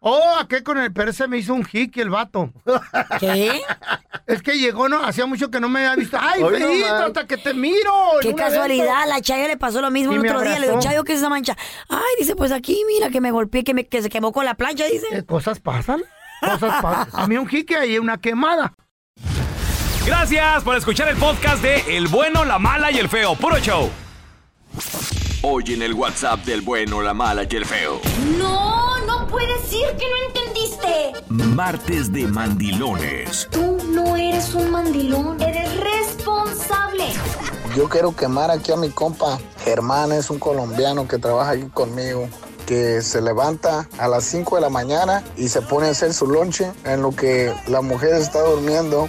[0.00, 2.50] Oh, ¿a qué con el per se me hizo un hickey el vato?
[3.20, 3.60] ¿Qué?
[4.26, 5.04] Es que llegó, ¿no?
[5.04, 6.16] Hacía mucho que no me había visto.
[6.18, 7.92] ¡Ay, Hoy feito, hasta que te miro!
[8.22, 9.08] Qué casualidad, evento!
[9.08, 10.58] la Chayo le pasó lo mismo Y el otro día.
[10.60, 10.80] Le digo.
[10.80, 11.56] Chayo, ¿qué es esa mancha?
[11.90, 14.54] Ay, dice, pues aquí, mira, que me golpeé, que, me, que se quemó con la
[14.54, 15.06] plancha, dice.
[15.10, 16.02] Eh, Cosas pasan.
[16.40, 17.08] Cosas pasan.
[17.12, 18.72] A mí un hickey ahí, una quemada.
[20.06, 23.34] Gracias por escuchar el podcast de El bueno, la mala y el feo.
[23.34, 23.90] Puro show.
[25.42, 28.00] Hoy en el WhatsApp del bueno, la mala y el feo.
[28.38, 31.12] No, no puedes decir que no entendiste.
[31.28, 33.48] Martes de mandilones.
[33.50, 37.04] Tú no eres un mandilón, eres responsable.
[37.76, 39.38] Yo quiero quemar aquí a mi compa.
[39.64, 42.28] Germán es un colombiano que trabaja aquí conmigo,
[42.68, 46.26] que se levanta a las 5 de la mañana y se pone a hacer su
[46.26, 49.08] lonche en lo que la mujer está durmiendo.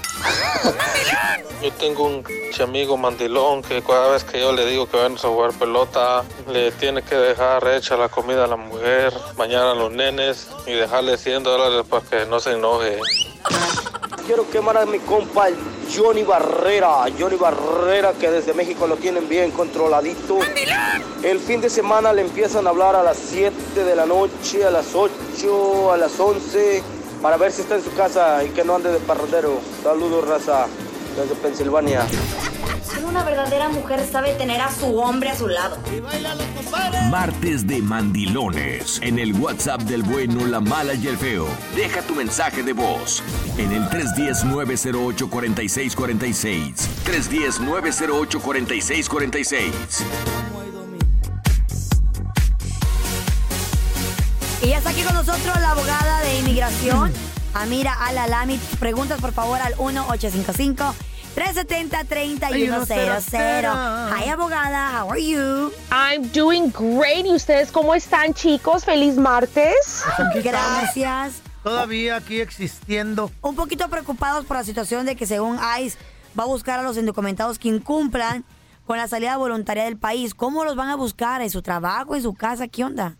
[1.61, 2.23] Yo tengo un
[2.63, 6.71] amigo mandilón que cada vez que yo le digo que vamos a jugar pelota, le
[6.71, 11.17] tiene que dejar hecha la comida a la mujer, bañar a los nenes y dejarle
[11.17, 12.99] 100 dólares para que no se enoje.
[14.25, 15.55] Quiero quemar a mi compa el
[15.95, 17.05] Johnny Barrera.
[17.17, 20.39] Johnny Barrera que desde México lo tienen bien controladito.
[21.23, 24.71] El fin de semana le empiezan a hablar a las 7 de la noche, a
[24.71, 26.83] las 8, a las 11,
[27.21, 29.59] para ver si está en su casa y que no ande de parrandero.
[29.83, 30.67] Saludos, raza,
[31.17, 32.05] desde Pensilvania.
[32.99, 35.77] Solo una verdadera mujer sabe tener a su hombre a su lado.
[37.09, 38.99] Martes de mandilones.
[39.01, 41.47] En el WhatsApp del bueno, la mala y el feo.
[41.77, 43.23] Deja tu mensaje de voz
[43.57, 46.73] en el 310-908-4646.
[47.05, 49.71] 310-908-4646.
[54.61, 57.13] Y ya está aquí con nosotros la abogada de inmigración,
[57.53, 58.59] Amira Alalami.
[58.77, 60.93] Preguntas, por favor, al 1-855.
[61.39, 64.11] 370-3100.
[64.11, 64.99] Hi, abogada.
[64.99, 65.71] How are you?
[65.89, 67.25] I'm doing great.
[67.25, 68.83] ¿Y ustedes cómo están, chicos?
[68.83, 70.03] ¡Feliz martes!
[70.43, 71.41] Gracias.
[71.63, 73.31] Todavía aquí existiendo.
[73.41, 75.97] Un poquito preocupados por la situación de que según ICE
[76.37, 78.43] va a buscar a los indocumentados que incumplan
[78.85, 80.33] con la salida voluntaria del país.
[80.33, 81.41] ¿Cómo los van a buscar?
[81.41, 82.67] ¿En su trabajo, en su casa?
[82.67, 83.15] ¿Qué onda?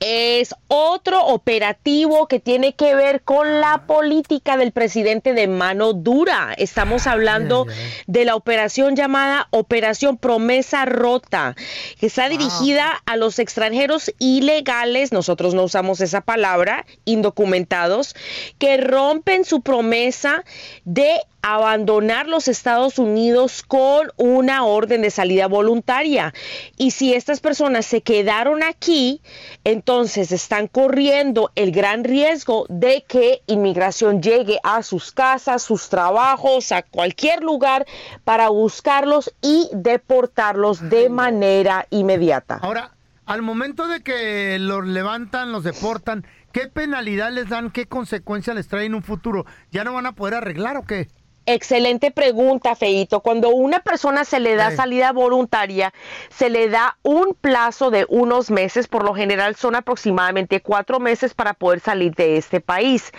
[0.00, 6.54] Es otro operativo que tiene que ver con la política del presidente de mano dura.
[6.56, 7.66] Estamos hablando
[8.06, 11.54] de la operación llamada Operación Promesa Rota,
[11.98, 18.16] que está dirigida a los extranjeros ilegales, nosotros no usamos esa palabra, indocumentados,
[18.58, 20.44] que rompen su promesa
[20.84, 26.34] de abandonar los Estados Unidos con una orden de salida voluntaria.
[26.76, 29.20] Y si estas personas se quedaron aquí,
[29.64, 36.72] entonces están corriendo el gran riesgo de que inmigración llegue a sus casas, sus trabajos,
[36.72, 37.86] a cualquier lugar
[38.24, 42.58] para buscarlos y deportarlos de manera inmediata.
[42.62, 42.92] Ahora,
[43.26, 47.70] al momento de que los levantan, los deportan, ¿qué penalidad les dan?
[47.70, 49.46] ¿Qué consecuencias les traen en un futuro?
[49.70, 51.08] ¿Ya no van a poder arreglar o qué?
[51.46, 53.20] Excelente pregunta, Feito.
[53.20, 55.92] Cuando una persona se le da salida voluntaria,
[56.28, 61.34] se le da un plazo de unos meses, por lo general son aproximadamente cuatro meses
[61.34, 63.12] para poder salir de este país.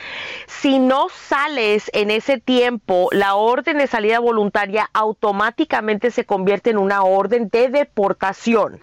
[0.48, 6.78] Si no sales en ese tiempo, la orden de salida voluntaria automáticamente se convierte en
[6.78, 8.80] una orden de deportación.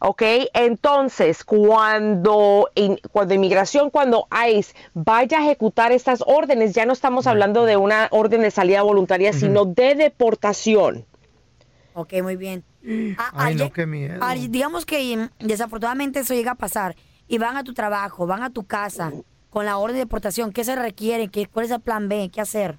[0.00, 0.22] ¿Ok?
[0.54, 2.68] Entonces, cuando,
[3.12, 8.08] cuando inmigración, cuando ICE vaya a ejecutar estas órdenes, ya no estamos hablando de una
[8.10, 11.04] orden de salida voluntaria, sino de deportación.
[11.94, 12.62] Ok, muy bien.
[13.18, 14.22] Ah, Ay, al no, qué miedo.
[14.22, 16.94] al- digamos que mm, desafortunadamente eso llega a pasar
[17.26, 19.12] y van a tu trabajo, van a tu casa
[19.50, 20.52] con la orden de deportación.
[20.52, 21.28] ¿Qué se requiere?
[21.28, 22.30] ¿Qué, ¿Cuál es el plan B?
[22.32, 22.78] ¿Qué hacer?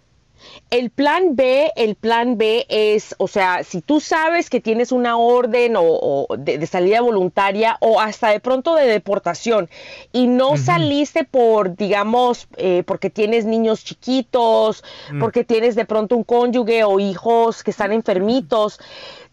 [0.70, 5.18] El plan B, el plan B es, o sea, si tú sabes que tienes una
[5.18, 9.70] orden o, o de, de salida voluntaria o hasta de pronto de deportación
[10.12, 15.20] y no saliste por, digamos, eh, porque tienes niños chiquitos, Mm.
[15.20, 18.80] porque tienes de pronto un cónyuge o hijos que están enfermitos,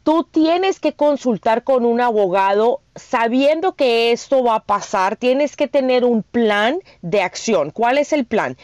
[0.02, 5.68] tú tienes que consultar con un abogado sabiendo que esto va a pasar, tienes que
[5.68, 7.70] tener un plan de acción.
[7.70, 8.56] ¿Cuál es el plan?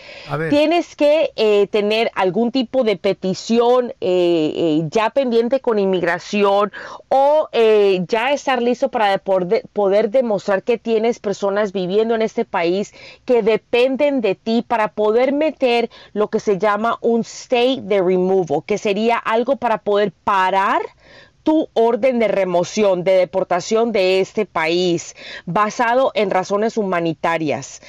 [0.50, 6.72] Tienes que eh, tener algún tipo de petición eh, eh, ya pendiente con inmigración
[7.08, 7.48] o
[8.08, 12.92] ya estar listo para de- poder, poder demostrar que tienes personas viviendo en este país
[13.24, 18.62] que dependen de ti para poder meter lo que se llama un state de removal,
[18.64, 20.80] que sería algo para poder parar
[21.42, 27.80] tu orden de remoción, de deportación de este país, basado en razones humanitarias.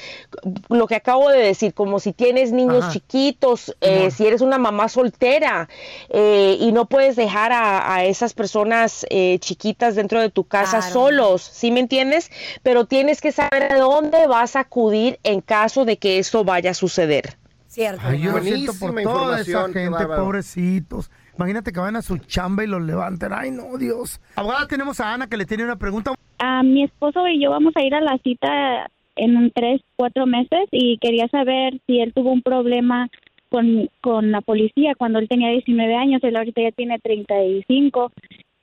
[0.69, 2.93] Lo que acabo de decir, como si tienes niños Ajá.
[2.93, 5.67] chiquitos, eh, si eres una mamá soltera
[6.09, 10.79] eh, y no puedes dejar a, a esas personas eh, chiquitas dentro de tu casa
[10.79, 10.93] Claro.
[10.93, 12.31] solos, ¿sí me entiendes?
[12.63, 16.71] Pero tienes que saber a dónde vas a acudir en caso de que esto vaya
[16.71, 17.37] a suceder.
[17.67, 18.01] Cierto.
[18.05, 21.09] Ay, yo siento por toda esa gente, pobrecitos.
[21.37, 23.31] Imagínate que van a su chamba y los levanten.
[23.33, 24.19] Ay, no, Dios.
[24.35, 26.13] Abogada, tenemos a Ana que le tiene una pregunta.
[26.39, 30.67] Ah, mi esposo y yo vamos a ir a la cita en tres, cuatro meses
[30.71, 33.09] y quería saber si él tuvo un problema
[33.49, 38.11] con, con la policía cuando él tenía 19 años, él ahorita ya tiene 35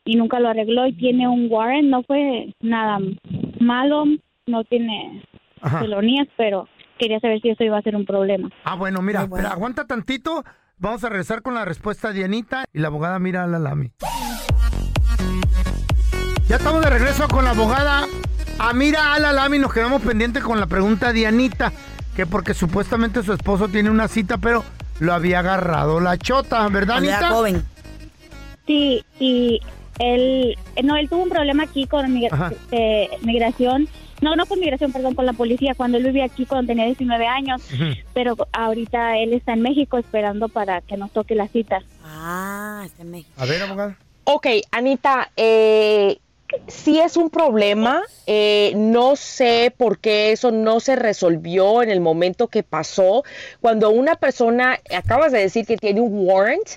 [0.05, 2.99] y nunca lo arregló y tiene un warrant, no fue nada
[3.61, 4.05] malo,
[4.47, 5.23] no tiene
[5.61, 5.81] Ajá.
[5.81, 6.67] felonías, pero
[6.99, 8.51] quería saber si eso iba a ser un problema.
[8.65, 10.43] Ah, bueno, mira, espera, aguanta tantito.
[10.81, 13.91] Vamos a regresar con la respuesta de Anita y la abogada mira a la Lami.
[16.49, 18.07] Ya estamos de regreso con la abogada
[18.59, 19.59] Amira Alalami.
[19.59, 21.73] Nos quedamos pendientes con la pregunta de Anita,
[22.17, 24.65] que porque supuestamente su esposo tiene una cita, pero
[25.01, 27.35] lo había agarrado la chota, ¿verdad, Cuando era Anita?
[27.35, 27.65] joven.
[28.67, 29.61] Sí, y
[29.99, 33.89] él, no, él tuvo un problema aquí con migra- eh, migración,
[34.21, 37.27] no, no con migración, perdón, con la policía, cuando él vivía aquí cuando tenía 19
[37.27, 37.63] años,
[38.15, 41.83] pero ahorita él está en México esperando para que nos toque la cita.
[42.05, 43.31] Ah, está en México.
[43.37, 43.97] A ver, abogada.
[44.25, 46.19] Ok, Anita, eh,
[46.67, 48.03] sí es un problema.
[48.31, 53.25] eh, no sé por qué eso no se resolvió en el momento que pasó.
[53.63, 56.69] Cuando una persona, acabas de decir que tiene un warrant,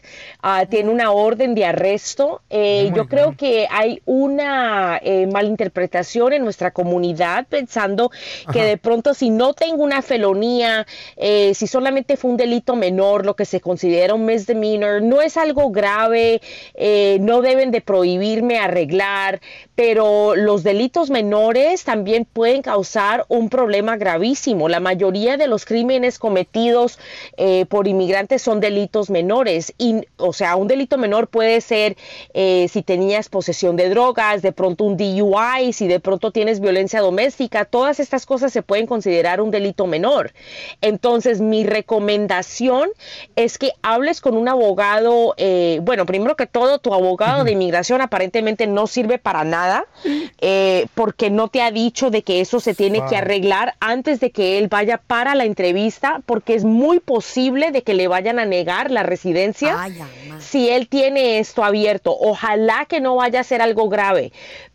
[0.42, 6.32] ah, tiene una orden de arresto, eh, Oh yo creo que hay una eh, malinterpretación
[6.32, 8.12] en nuestra comunidad pensando
[8.54, 13.36] que de pronto si no tengo una felonía, si solamente fue un delito menor, lo
[13.36, 16.40] que se considera un misdemeanor, no es algo grave,
[17.20, 19.42] no deben de prohibirme arreglar,
[19.76, 24.70] pero los delitos menores también pueden causar un problema gravísimo.
[24.70, 27.00] La mayoría de los crímenes cometidos
[27.38, 29.74] eh, por inmigrantes son delitos menores.
[29.78, 31.96] Y, o sea, un delito menor puede ser
[32.34, 37.02] eh, si tenías posesión de drogas, de pronto un DUI, si de pronto tienes violencia
[37.02, 40.34] doméstica, todas estas cosas se pueden considerar un delito menor.
[40.82, 42.90] Entonces, mi recomendación
[43.36, 48.02] es que hables con un abogado, eh, bueno, primero que todo, tu abogado de inmigración
[48.02, 49.61] aparentemente no sirve para nada,
[50.40, 54.32] eh, porque no te ha dicho de que eso se tiene que arreglar antes de
[54.32, 58.46] que él vaya para la entrevista, porque es muy posible de que le vayan a
[58.46, 59.78] negar la residencia
[60.40, 62.16] si él tiene esto abierto.
[62.20, 64.32] Ojalá que no vaya a ser algo grave.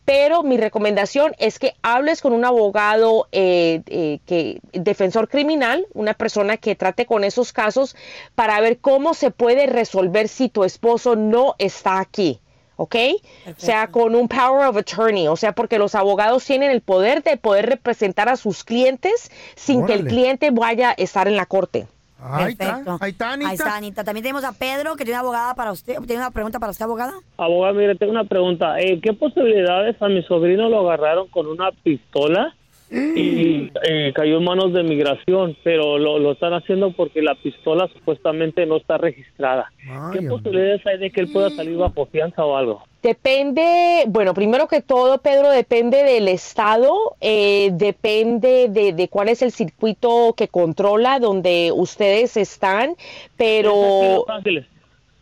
[0.06, 6.14] Pero mi recomendación es que hables con un abogado eh, eh, que defensor criminal, una
[6.14, 7.96] persona que trate con esos casos
[8.36, 12.40] para ver cómo se puede resolver si tu esposo no está aquí.
[12.76, 12.94] ¿Ok?
[13.46, 17.22] O sea, con un power of attorney, o sea, porque los abogados tienen el poder
[17.22, 21.46] de poder representar a sus clientes sin que el cliente vaya a estar en la
[21.46, 21.86] corte.
[22.18, 22.98] Ahí está, Perfecto.
[23.00, 23.48] ahí está, Anita.
[23.50, 24.04] Ahí está, Anita.
[24.04, 25.96] También tenemos a Pedro, que tiene una abogada para usted.
[26.06, 27.14] ¿Tiene una pregunta para usted, abogada?
[27.36, 28.80] Abogado, mire, tengo una pregunta.
[28.80, 32.54] Eh, ¿Qué posibilidades a mi sobrino lo agarraron con una pistola
[32.90, 35.56] y eh, cayó en manos de migración?
[35.64, 39.72] Pero lo, lo están haciendo porque la pistola supuestamente no está registrada.
[40.12, 42.82] ¿Qué posibilidades hay de que él pueda salir bajo fianza o algo?
[43.02, 49.42] Depende, bueno, primero que todo, Pedro, depende del estado, eh, depende de, de cuál es
[49.42, 52.96] el circuito que controla donde ustedes están,
[53.36, 54.26] pero...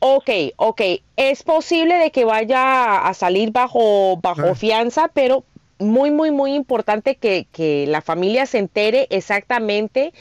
[0.06, 0.82] Ok, ok,
[1.16, 5.44] es posible de que vaya a salir bajo, bajo fianza, pero
[5.84, 10.12] muy, muy, muy importante que, que la familia se entere exactamente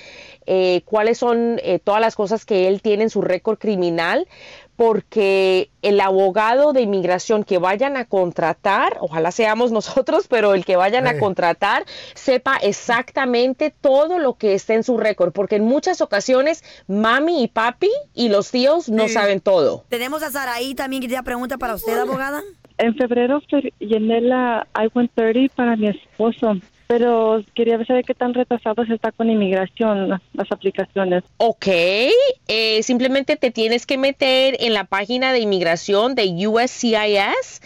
[0.46, 4.28] eh, cuáles son eh, todas las cosas que él tiene en su récord criminal,
[4.76, 10.76] porque el abogado de inmigración que vayan a contratar, ojalá seamos nosotros, pero el que
[10.76, 16.02] vayan a contratar sepa exactamente todo lo que está en su récord, porque en muchas
[16.02, 19.14] ocasiones mami y papi y los tíos no Sí.
[19.14, 19.86] saben todo.
[19.90, 22.42] Tenemos a Saraí también, que tiene una pregunta para usted, abogada.
[22.84, 28.90] En febrero fe- llené la I-130 para mi esposo, pero quería saber qué tan retrasados
[28.90, 31.24] está con inmigración las, las aplicaciones.
[31.38, 37.62] Ok, eh, simplemente te tienes que meter en la página de inmigración de USCIS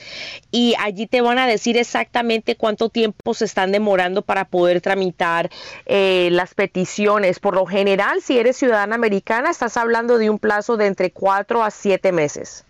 [0.52, 5.50] y allí te van a decir exactamente cuánto tiempo se están demorando para poder tramitar
[5.88, 7.40] eh, las peticiones.
[7.40, 11.64] Por lo general, si eres ciudadana americana, estás hablando de un plazo de entre 4
[11.64, 12.66] a 7 meses.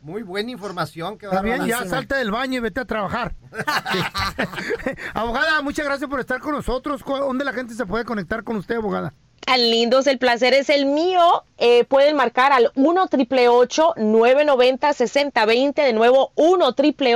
[0.00, 1.18] Muy buena información.
[1.18, 3.34] Que Está bien, ya salte del baño y vete a trabajar.
[5.14, 7.02] Abogada, muchas gracias por estar con nosotros.
[7.02, 9.12] ¿Cu- ¿Dónde la gente se puede conectar con usted, abogada?
[9.40, 11.44] Tan lindos, el placer es el mío.
[11.60, 15.82] Eh, pueden marcar al 1 triple 990 6020.
[15.82, 17.14] De nuevo, 1 triple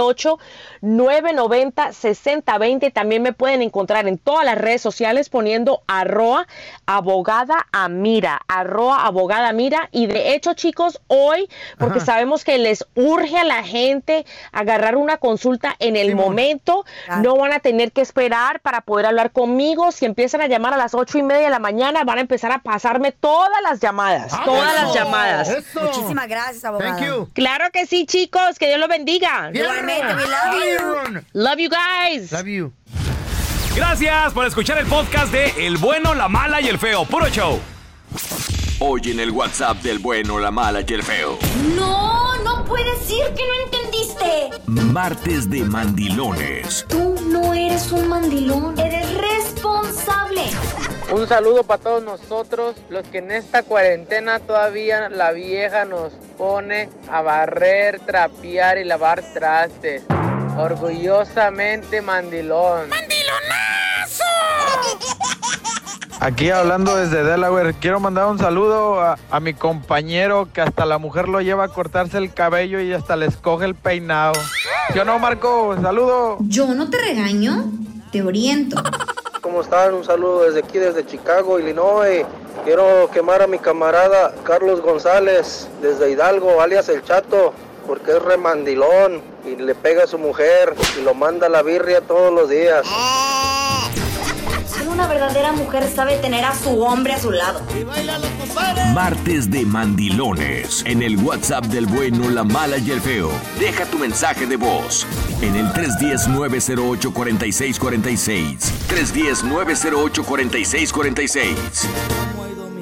[0.81, 2.91] 990 6020.
[2.91, 6.49] También me pueden encontrar en todas las redes sociales poniendo arroa
[6.87, 8.41] abogada Amira.
[8.49, 9.89] Arroa abogada Amira.
[9.93, 12.07] Y de hecho, chicos, hoy, porque Ajá.
[12.07, 16.85] sabemos que les urge a la gente agarrar una consulta en el momento,
[17.21, 19.93] no van a tener que esperar para poder hablar conmigo.
[19.93, 22.53] Si empiezan a llamar a las ocho y media de la mañana, van a empezar
[22.53, 25.49] a pasarme todas las llamadas, Ah, todas eso, las llamadas.
[25.49, 25.81] eso.
[25.81, 26.97] Muchísimas gracias, abogada.
[26.99, 27.29] Thank you.
[27.33, 29.51] Claro que sí, chicos, que Dios los bendiga.
[29.51, 31.23] Igualmente, we love you.
[31.33, 32.31] Love you guys.
[32.33, 32.73] Love you.
[33.75, 37.07] Gracias por escuchar el podcast de El bueno, la mala y el feo.
[37.07, 37.59] Puro show.
[38.81, 41.39] Hoy en el WhatsApp del bueno, la mala y el feo.
[41.75, 44.51] No, no puedes decir que no entendiste.
[44.67, 46.85] Martes de mandilones.
[46.91, 50.43] Tú no eres un mandilón, eres responsable.
[51.11, 56.89] Un saludo para todos nosotros, los que en esta cuarentena todavía la vieja nos pone
[57.11, 60.05] a barrer, trapear y lavar trastes.
[60.57, 62.89] Orgullosamente mandilón.
[62.89, 64.25] ¡Mandilonazo!
[66.21, 70.99] Aquí hablando desde Delaware, quiero mandar un saludo a, a mi compañero que hasta la
[70.99, 74.35] mujer lo lleva a cortarse el cabello y hasta le escoge el peinado.
[74.95, 76.37] Yo no, Marco, saludo.
[76.41, 77.65] Yo no te regaño,
[78.13, 78.83] te oriento.
[79.43, 79.93] ¿Cómo están?
[79.95, 82.25] Un saludo desde aquí, desde Chicago, Illinois.
[82.65, 87.53] Quiero quemar a mi camarada Carlos González, desde Hidalgo, alias El Chato,
[87.85, 92.03] porque es remandilón y le pega a su mujer y lo manda a la birria
[92.03, 92.87] todos los días.
[94.89, 97.61] Una verdadera mujer sabe tener a su hombre a su lado.
[98.95, 100.83] Martes de mandilones.
[100.87, 103.31] En el WhatsApp del bueno, la mala y el feo.
[103.59, 105.07] Deja tu mensaje de voz
[105.41, 108.59] en el 310-908-4646.
[108.89, 111.55] 310-908-4646.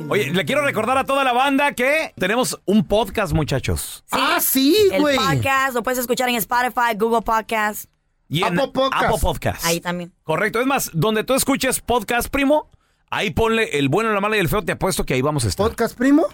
[0.09, 4.03] Oye, le quiero recordar a toda la banda que tenemos un podcast, muchachos.
[4.11, 5.17] Ah, sí, El güey.
[5.17, 7.85] podcast lo puedes escuchar en Spotify, Google Podcast.
[8.31, 9.05] Y en Apple Podcast.
[9.05, 9.65] Apple Podcast.
[9.65, 10.13] Ahí también.
[10.23, 10.61] Correcto.
[10.61, 12.71] Es más, donde tú escuches podcast, primo,
[13.11, 14.63] ahí ponle el bueno, la mala y el feo.
[14.63, 15.67] Te apuesto que ahí vamos a estar.
[15.67, 16.27] ¿Podcast, primo?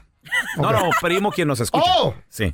[0.58, 1.90] No, no, primo, quien nos escucha.
[1.96, 2.14] Oh.
[2.28, 2.52] Sí.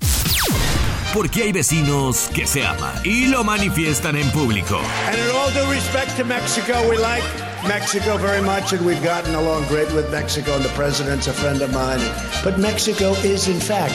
[1.13, 4.81] Porque hay vecinos que se aman y lo manifiestan en público.
[5.09, 7.25] And in all due respect to Mexico, we like
[7.67, 11.61] Mexico very much, and we've gotten along great with Mexico, and the president's a friend
[11.63, 12.01] of mine.
[12.45, 13.95] But Mexico is, in fact,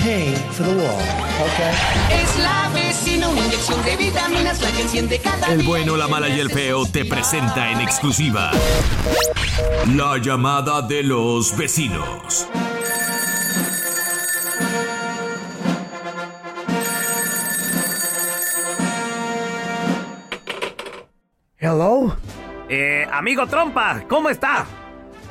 [0.00, 1.02] pay for the wall,
[1.44, 2.22] okay?
[2.22, 6.28] Es la vecina, una inyección de vitaminas, la que enciende cada El bueno, la mala
[6.28, 8.50] y el feo te presenta en exclusiva
[9.94, 12.48] la llamada de los vecinos.
[21.58, 22.16] Hello.
[22.68, 24.66] Eh, amigo Trompa, ¿cómo está?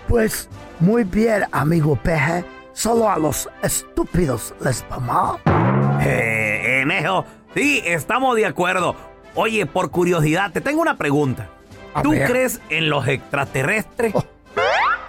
[0.08, 0.48] Pues
[0.80, 2.46] muy bien, amigo peje.
[2.74, 6.00] Solo a los estúpidos les va mal.
[6.02, 8.96] Eh, Enejo, sí, estamos de acuerdo.
[9.36, 11.50] Oye, por curiosidad, te tengo una pregunta.
[11.94, 12.30] A ¿Tú ver.
[12.30, 14.14] crees en los extraterrestres?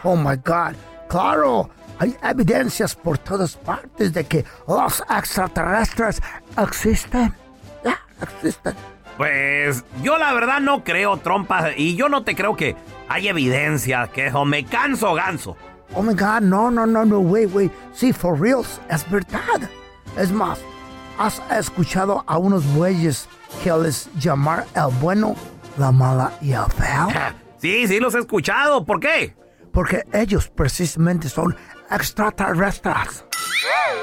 [0.03, 0.75] Oh my God.
[1.09, 6.21] Claro, hay evidencias por todas partes de que los extraterrestres
[6.61, 7.33] existen.
[7.85, 8.75] Ya, existen.
[9.17, 12.75] Pues yo la verdad no creo, Trompa, y yo no te creo que
[13.09, 15.57] hay evidencia, que o me canso ganso.
[15.95, 17.71] Oh my God, no, no, no, no, wait, wait.
[17.93, 19.69] Sí, for reals, es verdad.
[20.17, 20.59] Es más,
[21.19, 23.29] ¿has escuchado a unos bueyes
[23.63, 25.37] que les llamar el bueno,
[25.79, 27.09] la mala y el feo?
[27.63, 28.85] Sí, sí, los he escuchado.
[28.85, 29.37] ¿Por qué?
[29.73, 31.55] Porque ellos precisamente son
[31.93, 33.25] extraterrestres.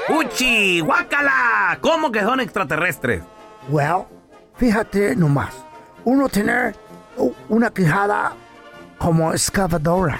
[0.08, 0.80] ¡Uchi!
[0.80, 1.76] ¡Guácala!
[1.82, 3.22] ¿Cómo que son extraterrestres?
[3.68, 4.06] Well,
[4.56, 5.54] fíjate nomás.
[6.06, 6.74] Uno tener
[7.50, 8.32] una quijada
[8.96, 10.18] como excavadora.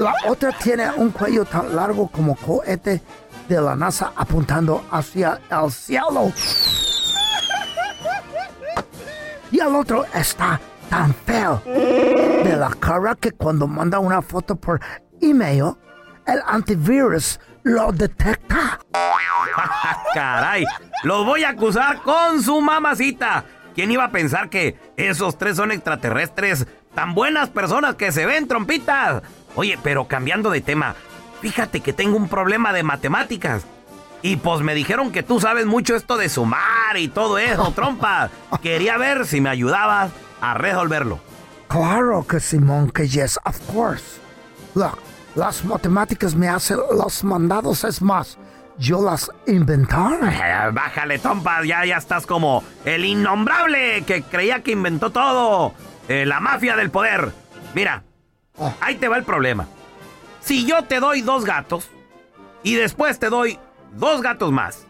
[0.00, 3.02] La otra tiene un cuello tan largo como cohete
[3.46, 6.32] de la NASA apuntando hacia el cielo.
[9.50, 14.80] Y el otro está tan feo de la cara que cuando manda una foto por
[15.20, 15.74] email,
[16.26, 18.80] el antivirus lo detecta.
[20.14, 20.64] ¡Caray!
[21.02, 23.44] Los voy a acusar con su mamacita.
[23.74, 28.48] ¿Quién iba a pensar que esos tres son extraterrestres tan buenas personas que se ven
[28.48, 29.22] trompitas?
[29.56, 30.94] Oye, pero cambiando de tema,
[31.40, 33.64] fíjate que tengo un problema de matemáticas.
[34.22, 38.30] Y pues me dijeron que tú sabes mucho esto de sumar y todo eso, trompa.
[38.62, 41.20] Quería ver si me ayudabas a resolverlo.
[41.68, 44.20] Claro que Simón, que yes, of course.
[44.74, 44.98] Look,
[45.34, 48.38] las matemáticas me hacen los mandados, es más,
[48.76, 49.94] yo las inventé.
[49.94, 55.74] Eh, Bájale, trompa, ya, ya estás como el innombrable que creía que inventó todo.
[56.08, 57.32] Eh, la mafia del poder.
[57.74, 58.02] Mira,
[58.80, 59.66] ahí te va el problema.
[60.40, 61.88] Si yo te doy dos gatos
[62.62, 63.58] y después te doy
[63.92, 64.86] dos gatos más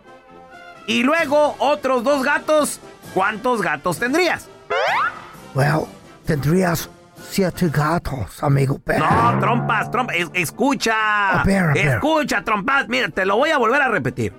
[0.86, 2.80] y luego otros dos gatos,
[3.14, 4.48] ¿cuántos gatos tendrías?
[5.54, 5.86] Well,
[6.24, 6.88] tendrías
[7.28, 8.80] siete gatos, amigo.
[8.86, 11.40] No, trompas, trompas, es- escucha.
[11.40, 11.86] A ver, a ver.
[11.94, 14.32] Escucha, trompas, mira, te lo voy a volver a repetir.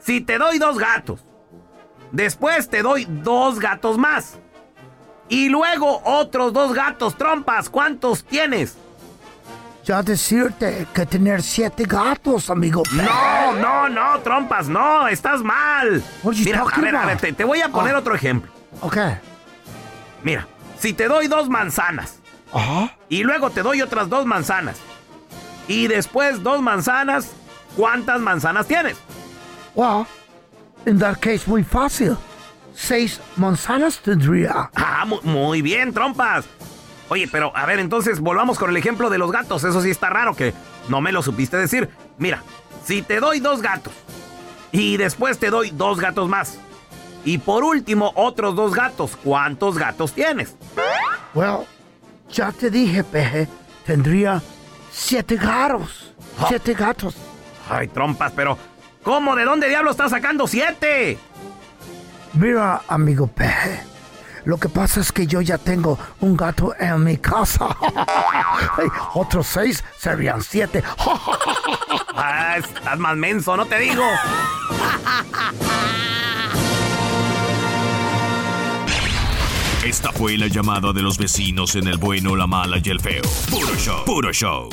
[0.00, 1.24] Si te doy dos gatos,
[2.12, 4.38] después te doy dos gatos más.
[5.28, 8.76] Y luego otros dos gatos, trompas, ¿cuántos tienes?
[9.84, 12.82] Ya decirte que tener siete gatos, amigo.
[12.92, 16.02] No, no, no, trompas, no, estás mal.
[16.22, 17.20] Mira, a talking ver, a ver, about?
[17.20, 17.98] te, te voy a poner Ah.
[17.98, 18.50] otro ejemplo.
[18.80, 18.96] Ok.
[20.22, 20.46] Mira,
[20.78, 22.18] si te doy dos manzanas
[22.52, 22.96] Ajá.
[23.10, 24.76] y luego te doy otras dos manzanas
[25.68, 27.30] y después dos manzanas,
[27.76, 28.96] ¿cuántas manzanas tienes?
[29.74, 30.06] Well,
[30.86, 32.16] in that case, muy fácil.
[32.74, 34.70] Seis manzanas tendría.
[34.74, 36.44] Ah, mu- muy bien, trompas.
[37.08, 39.62] Oye, pero a ver, entonces volvamos con el ejemplo de los gatos.
[39.64, 40.52] Eso sí está raro que
[40.88, 41.88] no me lo supiste decir.
[42.18, 42.42] Mira,
[42.84, 43.92] si te doy dos gatos
[44.72, 46.58] y después te doy dos gatos más
[47.24, 50.56] y por último otros dos gatos, ¿cuántos gatos tienes?
[51.34, 51.60] Well,
[52.30, 53.48] ya te dije, peje,
[53.86, 54.42] tendría
[54.90, 56.12] siete gatos.
[56.48, 57.14] Siete gatos.
[57.70, 58.58] Ay, trompas, pero
[59.02, 59.36] ¿cómo?
[59.36, 61.18] ¿De dónde diablo estás sacando siete?
[62.34, 63.80] Mira, amigo peje,
[64.44, 67.68] lo que pasa es que yo ya tengo un gato en mi casa.
[69.14, 70.82] Otros seis serían siete.
[72.16, 74.04] Ah, estás más menso, no te digo.
[79.84, 83.22] Esta fue la llamada de los vecinos en el bueno, la mala y el feo.
[83.50, 84.04] Puro show.
[84.04, 84.70] Puro show.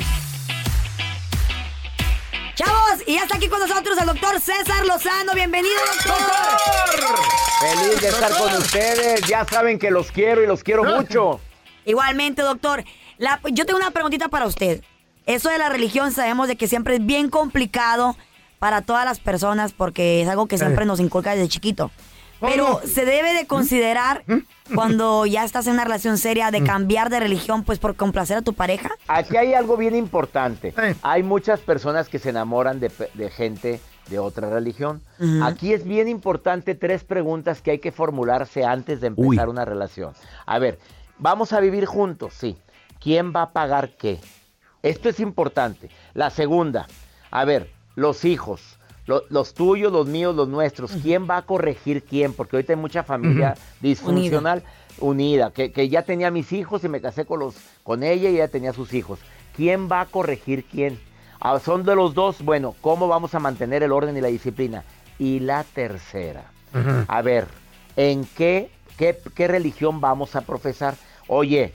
[2.64, 5.32] Chavos, y ya está aquí con nosotros el doctor César Lozano.
[5.34, 6.36] Bienvenido, doctor.
[7.60, 9.20] Feliz de estar con ustedes.
[9.28, 11.40] Ya saben que los quiero y los quiero mucho.
[11.84, 12.84] Igualmente, doctor.
[13.18, 14.82] La- yo tengo una preguntita para usted.
[15.26, 18.16] Eso de la religión sabemos de que siempre es bien complicado
[18.58, 20.86] para todas las personas porque es algo que siempre Eh.
[20.86, 21.90] nos inculca desde chiquito.
[22.42, 24.24] Pero se debe de considerar
[24.74, 28.42] cuando ya estás en una relación seria de cambiar de religión pues por complacer a
[28.42, 28.90] tu pareja.
[29.08, 30.74] Aquí hay algo bien importante.
[31.02, 32.90] Hay muchas personas que se enamoran de,
[33.30, 35.00] gente de otra religión.
[35.42, 40.12] Aquí es bien importante tres preguntas que hay que formularse antes de empezar una relación.
[40.46, 40.78] A ver,
[41.18, 42.56] vamos a vivir juntos, sí.
[43.00, 44.20] ¿Quién va a pagar qué?
[44.82, 45.90] Esto es importante.
[46.14, 46.86] La segunda,
[47.30, 48.78] a ver, los hijos.
[49.12, 50.92] Lo- los tuyos, los míos, los nuestros.
[51.02, 52.32] ¿Quién va a corregir quién?
[52.32, 54.62] Porque ahorita hay mucha familia disfuncional
[55.00, 58.36] unida, que, que ya tenía mis hijos y me casé con, los, con ella y
[58.36, 59.18] ella tenía sus hijos.
[59.54, 60.98] ¿Quién va a corregir quién?
[61.40, 64.82] Ah, son de los dos, bueno, ¿cómo vamos a mantener el orden y la disciplina?
[65.18, 66.44] Y la tercera,
[67.08, 67.48] a ver,
[67.96, 70.94] ¿en qué, qué, qué religión vamos a profesar?
[71.26, 71.74] Oye,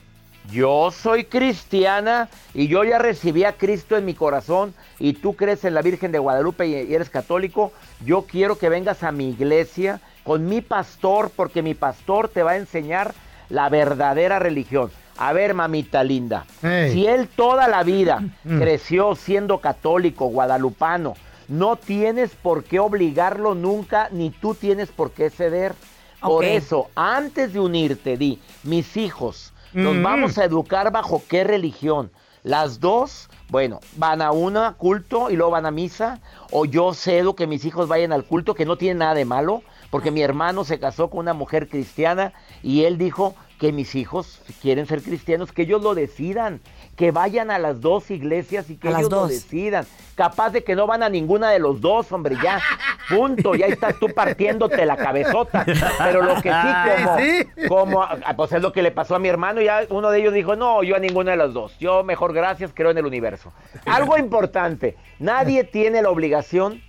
[0.50, 5.64] yo soy cristiana y yo ya recibí a Cristo en mi corazón y tú crees
[5.64, 7.72] en la Virgen de Guadalupe y eres católico.
[8.04, 12.52] Yo quiero que vengas a mi iglesia con mi pastor porque mi pastor te va
[12.52, 13.14] a enseñar
[13.48, 14.90] la verdadera religión.
[15.16, 16.44] A ver, mamita linda,
[16.92, 18.60] si él toda la vida Mm.
[18.60, 21.14] creció siendo católico, guadalupano,
[21.48, 25.74] no tienes por qué obligarlo nunca, ni tú tienes por qué ceder.
[26.20, 30.02] Por eso, antes de unirte, di, mis hijos, los Mm.
[30.02, 32.10] vamos a educar bajo qué religión.
[32.44, 37.34] Las dos, bueno, van a una culto y luego van a misa, o yo cedo
[37.34, 40.64] que mis hijos vayan al culto, que no tiene nada de malo, porque mi hermano
[40.64, 45.50] se casó con una mujer cristiana y él dijo que mis hijos quieren ser cristianos,
[45.50, 46.60] que ellos lo decidan,
[46.98, 49.28] que vayan a las dos iglesias y que A las ellos lo dos.
[49.30, 49.86] decidan.
[50.16, 52.60] Capaz de que no van a ninguna de los dos, hombre, ya.
[53.08, 55.64] Punto, ya estás tú partiéndote la cabezota.
[55.98, 56.56] Pero lo que sí,
[57.04, 57.66] como, Sí.
[57.68, 60.34] como ah, pues es lo que le pasó a mi hermano, ya uno de ellos
[60.34, 61.78] dijo, no, yo a ninguna de las dos.
[61.78, 63.52] Yo mejor gracias, creo en el universo.
[63.86, 66.82] Algo importante, nadie tiene la obligación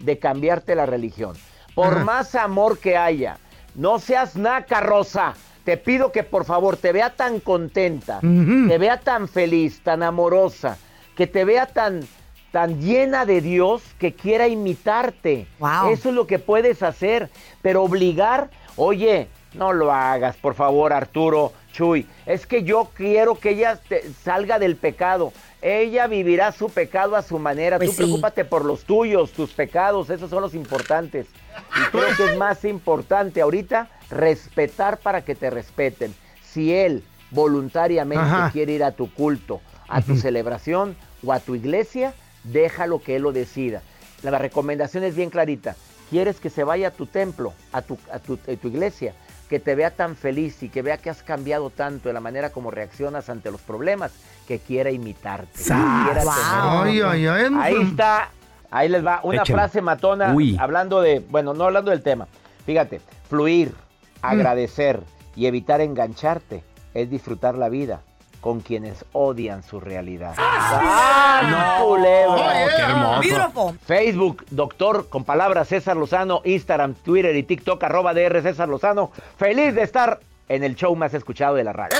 [0.00, 1.36] de cambiarte la religión.
[1.76, 3.38] Por más amor que haya,
[3.76, 5.34] no seas naca, Rosa.
[5.64, 10.76] Te pido que por favor te vea tan contenta, te vea tan feliz, tan amorosa,
[11.16, 12.00] que te vea tan,
[12.50, 15.46] tan llena de Dios que quiera imitarte.
[15.92, 17.30] Eso es lo que puedes hacer,
[17.62, 22.06] pero obligar, oye, no lo hagas, por favor, Arturo, Chuy.
[22.26, 25.32] Es que yo quiero que ella te- salga del pecado.
[25.60, 27.76] Ella vivirá su pecado a su manera.
[27.76, 28.02] Pues Tú sí.
[28.02, 31.26] preocúpate por los tuyos, tus pecados, esos son los importantes.
[31.78, 36.14] Y creo que es más importante ahorita respetar para que te respeten.
[36.42, 38.50] Si él voluntariamente Ajá.
[38.52, 43.22] quiere ir a tu culto, a tu celebración o a tu iglesia, déjalo que él
[43.22, 43.82] lo decida.
[44.22, 45.74] La recomendación es bien clarita.
[46.10, 49.14] ¿Quieres que se vaya a tu templo, a tu, a tu, a tu iglesia?
[49.48, 52.50] Que te vea tan feliz y que vea que has cambiado tanto en la manera
[52.50, 54.12] como reaccionas ante los problemas,
[54.46, 55.58] que quiera imitarte.
[55.70, 57.54] Ay, ay, ay.
[57.58, 58.30] Ahí está,
[58.70, 60.56] ahí les va una frase matona Uy.
[60.60, 62.28] hablando de, bueno, no hablando del tema.
[62.66, 63.74] Fíjate, fluir,
[64.22, 65.02] agradecer
[65.36, 66.62] y evitar engancharte
[66.94, 68.00] es disfrutar la vida
[68.40, 70.34] con quienes odian su realidad.
[70.36, 71.86] ¡Ah, No.
[71.86, 72.34] culebra!
[72.34, 72.76] Oh, yeah.
[72.76, 73.20] Qué hermoso.
[73.20, 73.78] Beautiful.
[73.86, 79.12] Facebook, doctor, con palabras César Lozano, Instagram, Twitter y TikTok, arroba DR César Lozano.
[79.36, 80.18] Feliz de estar
[80.48, 81.96] en el show más escuchado de la radio.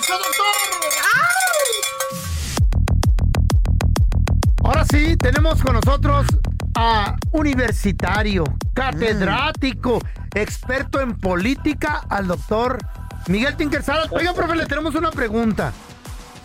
[4.64, 6.26] Ahora sí, tenemos con nosotros
[6.74, 8.44] a universitario,
[8.74, 10.00] catedrático,
[10.34, 12.78] experto en política, al doctor
[13.28, 14.08] Miguel Tinker Salas.
[14.10, 15.72] Oiga, profe, le tenemos una pregunta.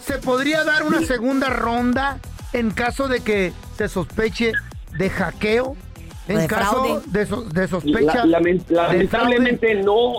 [0.05, 2.17] ¿Se podría dar una segunda ronda
[2.53, 4.53] en caso de que se sospeche
[4.97, 5.75] de hackeo?
[6.29, 7.01] En de caso fraude.
[7.07, 8.25] de, so- de sospecha.
[8.25, 10.13] La- lamen- de lamentablemente no,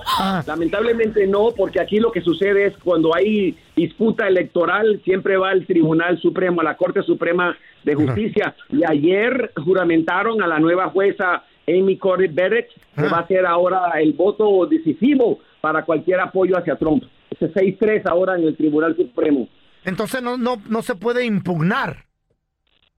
[0.47, 5.67] lamentablemente no, porque aquí lo que sucede es cuando hay disputa electoral, siempre va al
[5.67, 8.55] Tribunal Supremo, a la Corte Suprema de Justicia.
[8.71, 13.93] Y ayer juramentaron a la nueva jueza Amy Coney Barrett, que va a ser ahora
[14.01, 17.05] el voto decisivo para cualquier apoyo hacia Trump.
[17.31, 19.49] Ese 6-3 ahora en el Tribunal Supremo.
[19.85, 22.05] Entonces no, no, no se puede impugnar.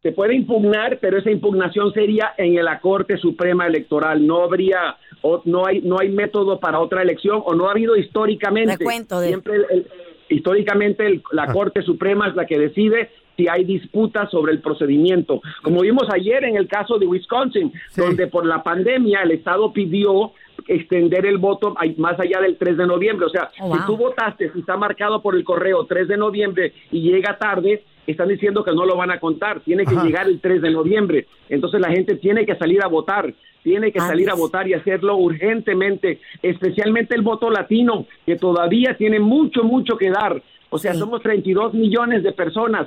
[0.02, 4.26] Se puede impugnar, pero esa impugnación sería en la Corte Suprema Electoral.
[4.26, 7.96] No habría, o no hay, no hay método para otra elección, o no ha habido
[7.96, 8.72] históricamente.
[8.78, 8.84] De-
[9.28, 9.86] Siempre, el- el-
[10.30, 15.42] históricamente, el- la Corte Suprema es la que decide si hay disputa sobre el procedimiento.
[15.62, 20.32] Como vimos ayer en el caso de Wisconsin, donde por la pandemia el Estado pidió
[20.66, 23.26] extender el voto más allá del 3 de noviembre.
[23.26, 26.72] O sea, Oh, si tú votaste, si está marcado por el correo 3 de noviembre
[26.90, 30.04] y llega tarde, están diciendo que no lo van a contar, tiene que Ajá.
[30.04, 31.26] llegar el 3 de noviembre.
[31.48, 33.32] Entonces la gente tiene que salir a votar,
[33.62, 39.20] tiene que salir a votar y hacerlo urgentemente, especialmente el voto latino, que todavía tiene
[39.20, 40.42] mucho, mucho que dar.
[40.72, 42.86] O sea, somos 32 millones de personas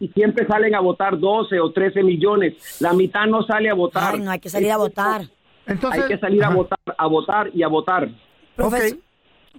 [0.00, 2.80] y, y siempre salen a votar 12 o 13 millones.
[2.80, 4.14] La mitad no sale a votar.
[4.14, 5.22] Ay, no, hay que salir a votar.
[5.66, 8.08] hay que salir a votar, a votar y a votar.
[8.56, 8.98] Profes-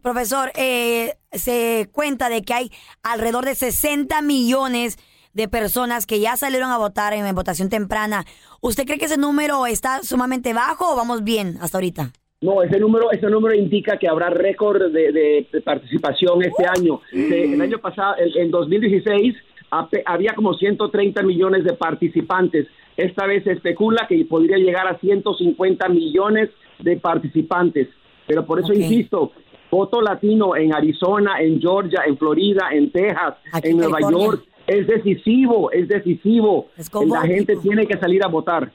[0.01, 2.71] Profesor, eh, se cuenta de que hay
[3.03, 4.97] alrededor de 60 millones
[5.33, 8.25] de personas que ya salieron a votar en, en votación temprana.
[8.61, 12.11] ¿Usted cree que ese número está sumamente bajo o vamos bien hasta ahorita?
[12.41, 16.99] No, ese número, ese número indica que habrá récord de, de- de participación este año.
[17.11, 19.35] De- el año pasado, en, en 2016,
[19.69, 22.65] ape- había como 130 millones de participantes.
[22.97, 27.87] esta vez se especula que podría llegar a 150 millones de participantes.
[28.27, 29.31] Pero por eso insisto,
[29.72, 34.26] voto latino en Arizona, en Georgia, en Florida, en Texas, Aquí en Nueva California.
[34.28, 36.67] York, es decisivo, es decisivo.
[36.91, 38.72] go La gente tiene que salir a votar.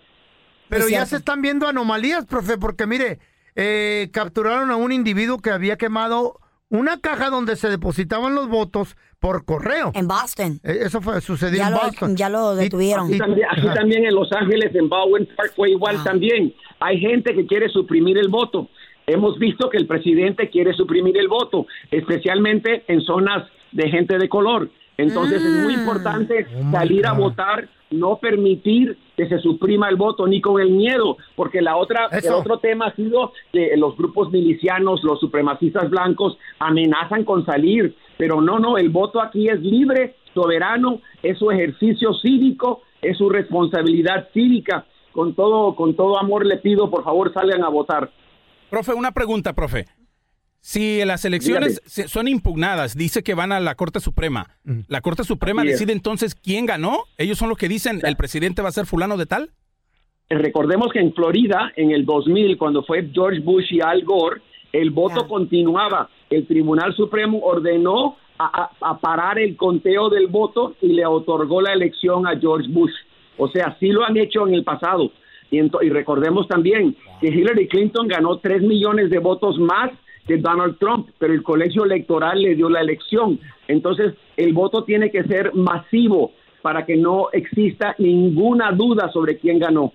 [0.69, 3.19] Pero ya se están viendo anomalías, profe, porque mire,
[3.55, 8.97] eh, capturaron a un individuo que había quemado una caja donde se depositaban los votos
[9.21, 9.93] por correo.
[9.95, 10.59] En Boston.
[10.65, 12.17] Eso fue, sucedió Ya en lo- Boston.
[12.17, 13.07] ya lo detuvieron.
[13.07, 16.53] Aquí, también, aquí también en Los Ángeles, en Bowen Parkway, igual también.
[16.81, 18.69] Hay gente que quiere suprimir el voto.
[19.07, 24.29] Hemos visto que el presidente quiere suprimir el voto, especialmente en zonas de gente de
[24.29, 24.69] color.
[24.99, 30.41] Entonces es muy importante salir a votar, no permitir que se suprima el voto ni
[30.41, 35.05] con el miedo, porque la otra el otro tema ha sido que los grupos milicianos,
[35.05, 41.01] los supremacistas blancos amenazan con salir, pero no, no, el voto aquí es libre, soberano,
[41.23, 44.87] es su ejercicio cívico, es su responsabilidad cívica.
[45.13, 48.11] Con todo con todo amor le pido, por favor, salgan a votar.
[48.71, 49.87] Profe, una pregunta, profe.
[50.61, 54.49] Si las elecciones se- son impugnadas, dice que van a la Corte Suprema.
[54.89, 55.75] ¿La Corte Suprema Así es.
[55.79, 57.05] decide entonces quién ganó?
[57.19, 59.51] ¿Ellos son los que dicen el presidente va a ser fulano de tal?
[60.29, 64.43] Recordemos que en Florida, en el 2000, cuando fue George Bush y Al Gore,
[64.73, 66.11] el voto continuaba.
[66.31, 71.63] El Tribunal Supremo ordenó a, a- a parar el conteo del voto y le otorgó
[71.63, 72.93] la elección a George Bush.
[73.39, 75.13] O sea, sí lo han hecho en el pasado.
[75.51, 79.91] Y, recordemos también que Hillary Clinton ganó 3 millones de votos más
[80.27, 83.39] que Donald Trump, pero el colegio electoral le dio la elección.
[83.69, 86.33] Entonces, el voto tiene que ser masivo
[86.63, 89.93] para que no exista ninguna duda sobre quién ganó.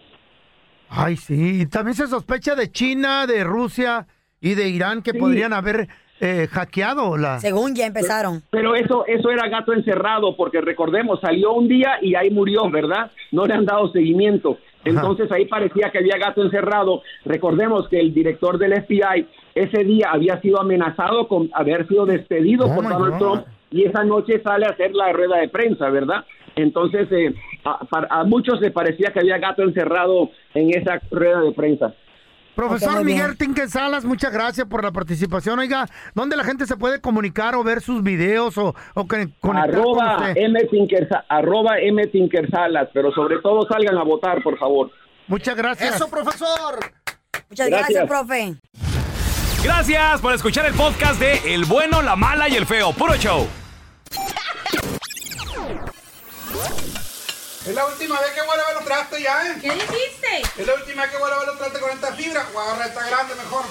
[0.89, 1.61] Ay, sí.
[1.61, 4.07] Y también se sospecha de China, de Rusia
[4.39, 5.19] y de Irán que Sí.
[5.19, 5.87] podrían haber
[6.21, 7.39] eh, hackeado la...
[7.39, 8.43] Según ya empezaron.
[8.51, 13.11] Pero eso, eso era gato encerrado, porque recordemos, salió un día y ahí murió, ¿verdad?
[13.31, 14.57] No le han dado seguimiento.
[14.85, 17.01] Entonces ahí parecía que había gato encerrado.
[17.25, 22.65] Recordemos que el director del FBI ese día había sido amenazado con haber sido despedido
[22.65, 23.17] Oh, por Donald.
[23.17, 26.25] Trump y esa noche sale a hacer la rueda de prensa, ¿verdad?
[26.55, 27.79] Entonces eh, a,
[28.09, 31.93] a muchos les parecía que había gato encerrado en esa rueda de prensa.
[32.55, 33.03] Profesor.
[33.03, 35.57] Miguel Tinque Salas, muchas gracias por la participación.
[35.59, 39.69] Oiga, ¿dónde la gente se puede comunicar o ver sus videos o, o con- conectar
[39.69, 40.37] Arroba con usted?
[40.43, 40.59] M.
[41.29, 42.07] Arroba M.
[42.07, 44.91] Tinkersalas, pero sobre todo salgan a votar, por favor.
[45.27, 45.95] Muchas gracias.
[45.95, 46.79] Eso, profesor.
[47.49, 47.89] Muchas Gracias.
[47.89, 48.55] gracias, profe.
[49.63, 52.91] Gracias por escuchar el podcast de El bueno, la mala y el feo.
[52.93, 53.47] Puro show.
[57.63, 59.57] Es la última vez que voy a lavar los trastes ya, ¿eh?
[59.61, 60.41] ¿Qué dijiste?
[60.57, 62.47] Es la última vez que voy a lavar los trastes con esta fibra.
[62.53, 63.65] Voy a agarrar esta grande mejor.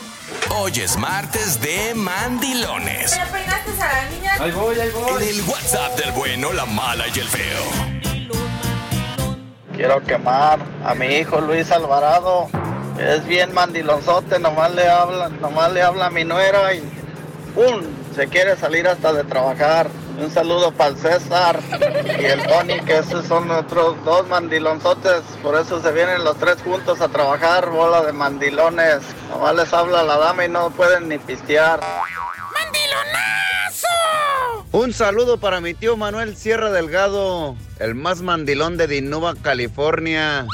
[0.57, 3.19] Hoy es martes de mandilones.
[3.19, 4.37] ¿Me peinaste a la niña?
[4.39, 5.23] Ahí voy, ahí voy.
[5.25, 7.65] En el WhatsApp del bueno, la mala y el feo.
[9.75, 12.49] Quiero quemar a mi hijo Luis Alvarado.
[12.97, 16.81] Es bien mandilonzote, nomás le habla, nomás le habla a mi nuera y
[17.57, 17.83] ¡pum!
[18.15, 19.91] Se quiere salir hasta de trabajar.
[20.19, 21.61] Un saludo para el César
[22.21, 25.23] y el Tony, que esos son otros dos mandilonzotes.
[25.43, 29.01] Por eso se vienen los tres juntos a trabajar, bola de mandilones.
[29.31, 31.81] Nomás les habla la dama y no pueden ni pistear.
[34.73, 40.47] Un saludo para mi tío Manuel Sierra Delgado, el más mandilón de Dinuba, California.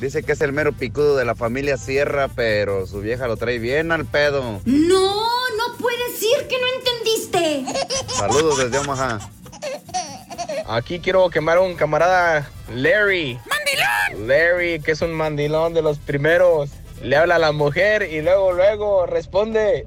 [0.00, 3.58] Dice que es el mero picudo de la familia Sierra, pero su vieja lo trae
[3.58, 4.60] bien al pedo.
[4.64, 5.14] No,
[5.56, 6.59] no puedes decir que.
[8.20, 9.18] Saludos desde Omaha.
[10.68, 13.40] Aquí quiero quemar a un camarada, Larry.
[13.48, 14.28] ¡Mandilón!
[14.28, 16.68] Larry, que es un mandilón de los primeros.
[17.02, 19.86] Le habla a la mujer y luego, luego responde.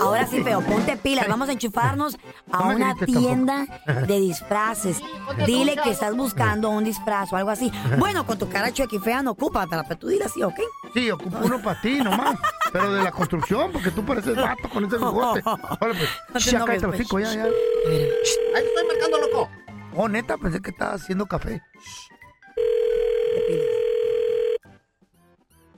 [0.00, 1.26] Ahora sí, feo, ponte pilas.
[1.28, 2.16] Vamos a enchufarnos
[2.50, 3.66] a una tienda
[4.06, 5.00] de disfraces.
[5.46, 7.72] Dile que estás buscando un disfraz o algo así.
[7.98, 10.58] Bueno, con tu cara chueca y fea no ocupa, pero tú dile así, ¿ok?
[10.92, 12.36] Sí, ocupo uno para ti nomás.
[12.72, 15.42] Pero de la construcción, porque tú pareces vato con ese bigote.
[15.44, 15.98] Órale,
[16.30, 16.44] pues.
[16.44, 17.00] Ya cállate el pues.
[17.00, 17.44] hocico, ya, ya.
[17.44, 19.48] Ahí estoy marcando, loco.
[19.96, 21.62] Oh, neta, pensé que estaba haciendo café.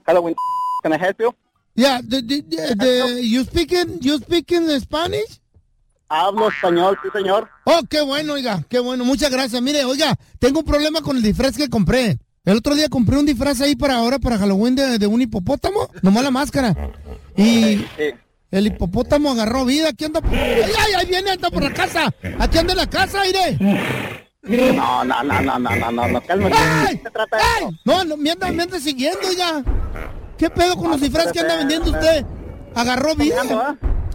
[0.05, 0.35] Halloween,
[0.83, 1.46] can I help you?
[1.77, 5.39] Yeah, the, the, you speaking, you speaking Spanish?
[6.09, 7.47] Hablo español, sí, señor.
[7.65, 9.61] Oh, qué bueno, oiga, qué bueno, muchas gracias.
[9.61, 12.17] Mire, oiga, tengo un problema con el disfraz que compré.
[12.45, 15.87] El otro día compré un disfraz ahí para ahora, para Halloween, de, de un hipopótamo,
[16.01, 16.75] nomás la máscara.
[17.35, 17.85] Y
[18.49, 20.21] el hipopótamo agarró vida, aquí anda.
[20.31, 22.11] ¡Ay, ay, ahí viene, anda por la casa!
[22.39, 23.55] ¡Aquí anda en la casa, aire!
[24.41, 26.55] No, no, no, no, no, no, no, no, cálmate.
[26.57, 27.01] ¡Ay!
[27.33, 27.79] ¡Ay!
[27.85, 29.63] No, no, me anda, me anda siguiendo, oiga.
[30.37, 32.25] ¿Qué pedo con los disfraces que anda vendiendo usted?
[32.75, 33.41] Agarró vida.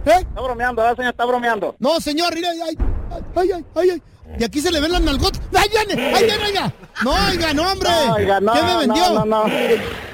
[0.05, 0.11] ¿Eh?
[0.19, 1.11] Está bromeando, ¿verdad, señor?
[1.11, 1.75] Está bromeando.
[1.79, 2.77] No, señor, mire, ay, ay,
[3.35, 4.01] ay, ay, ay, ay.
[4.39, 5.41] Y aquí se le ven las nalgotas.
[5.55, 6.15] ¡Ahí viene!
[6.15, 6.73] ¡Ahí viene, oiga!
[7.03, 7.89] No, oiga, no, hombre.
[7.89, 9.09] No, oiga, no, ¿Qué me vendió?
[9.09, 9.45] No, no, no.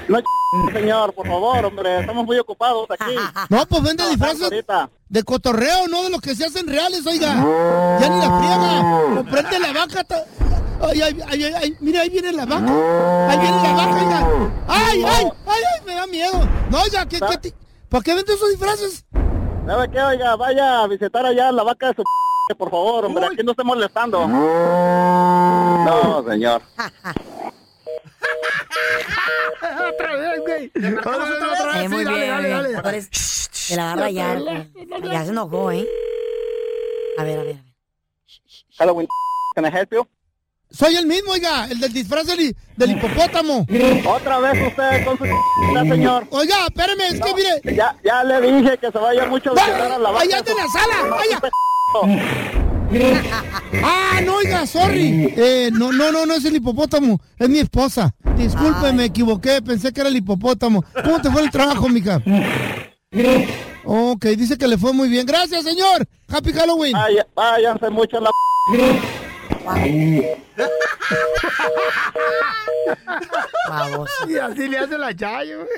[0.08, 2.00] No, señor, por favor, hombre.
[2.00, 3.14] Estamos muy ocupados aquí.
[3.48, 4.90] No, pues vende disfraces ahorita.
[5.08, 7.34] de cotorreo, no de los que se hacen reales, oiga.
[8.00, 9.14] Ya ni la friega.
[9.14, 10.04] Lo prende la vaca.
[10.82, 12.72] Ay, ay, ay, ay, ay, mira, ahí viene la vaca.
[13.30, 14.28] Ahí viene la vaca, oiga.
[14.68, 16.48] Ay, ay, ay, ay, me da miedo.
[16.70, 17.54] No, oiga, ¿qué, qué ti-
[17.88, 19.04] ¿para qué vende esos disfraces?
[19.66, 20.00] ¿Sabe qué?
[20.00, 22.02] Oiga, vaya a visitar allá la vaca de su
[22.58, 23.26] por favor, hombre.
[23.26, 24.26] Aquí no esté molestando.
[25.80, 26.60] No, señor.
[29.88, 30.72] otra vez, güey.
[30.98, 31.84] Otra vez, otra vez.
[31.84, 32.90] Eh, muy Sí, dale, bien, dale, muy dale.
[32.90, 32.94] bien.
[32.96, 34.34] Es- Se la agarra ya.
[34.34, 34.70] eh.
[35.10, 35.86] Ya se enojó, ¿eh?
[37.18, 37.56] A ver, a ver.
[38.78, 39.08] Halloween,
[39.54, 40.06] can I help you?
[40.72, 43.66] Soy el mismo, oiga, el del disfraz del, del hipopótamo.
[44.06, 45.24] Otra vez usted con su
[45.90, 46.26] señor.
[46.30, 47.76] Oiga, espérame, es que mire.
[47.76, 50.22] Ya, ya le dije que se vaya mucho visitar a la vaca.
[50.22, 51.10] ¡Allá de anda en su- la sala!
[51.10, 51.40] ¡Vaya!
[53.84, 55.32] Ah, no, oiga, sorry.
[55.36, 58.14] Eh, no, no, no, no es el hipopótamo, es mi esposa.
[58.36, 60.84] Disculpe, me equivoqué, pensé que era el hipopótamo.
[61.04, 62.22] ¿Cómo te fue el trabajo, mica?
[63.84, 65.26] Ok, dice que le fue muy bien.
[65.26, 66.06] Gracias, señor.
[66.28, 66.92] Happy Halloween.
[66.92, 68.30] Vaya, váyanse mucho a la...
[74.28, 75.68] Y así le hace la chayo, güey.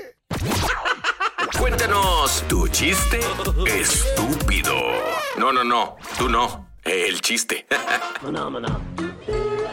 [1.58, 3.20] Cuéntanos tu chiste
[3.66, 4.72] estúpido.
[5.38, 6.66] No, no, no, tú no.
[6.84, 7.66] El chiste.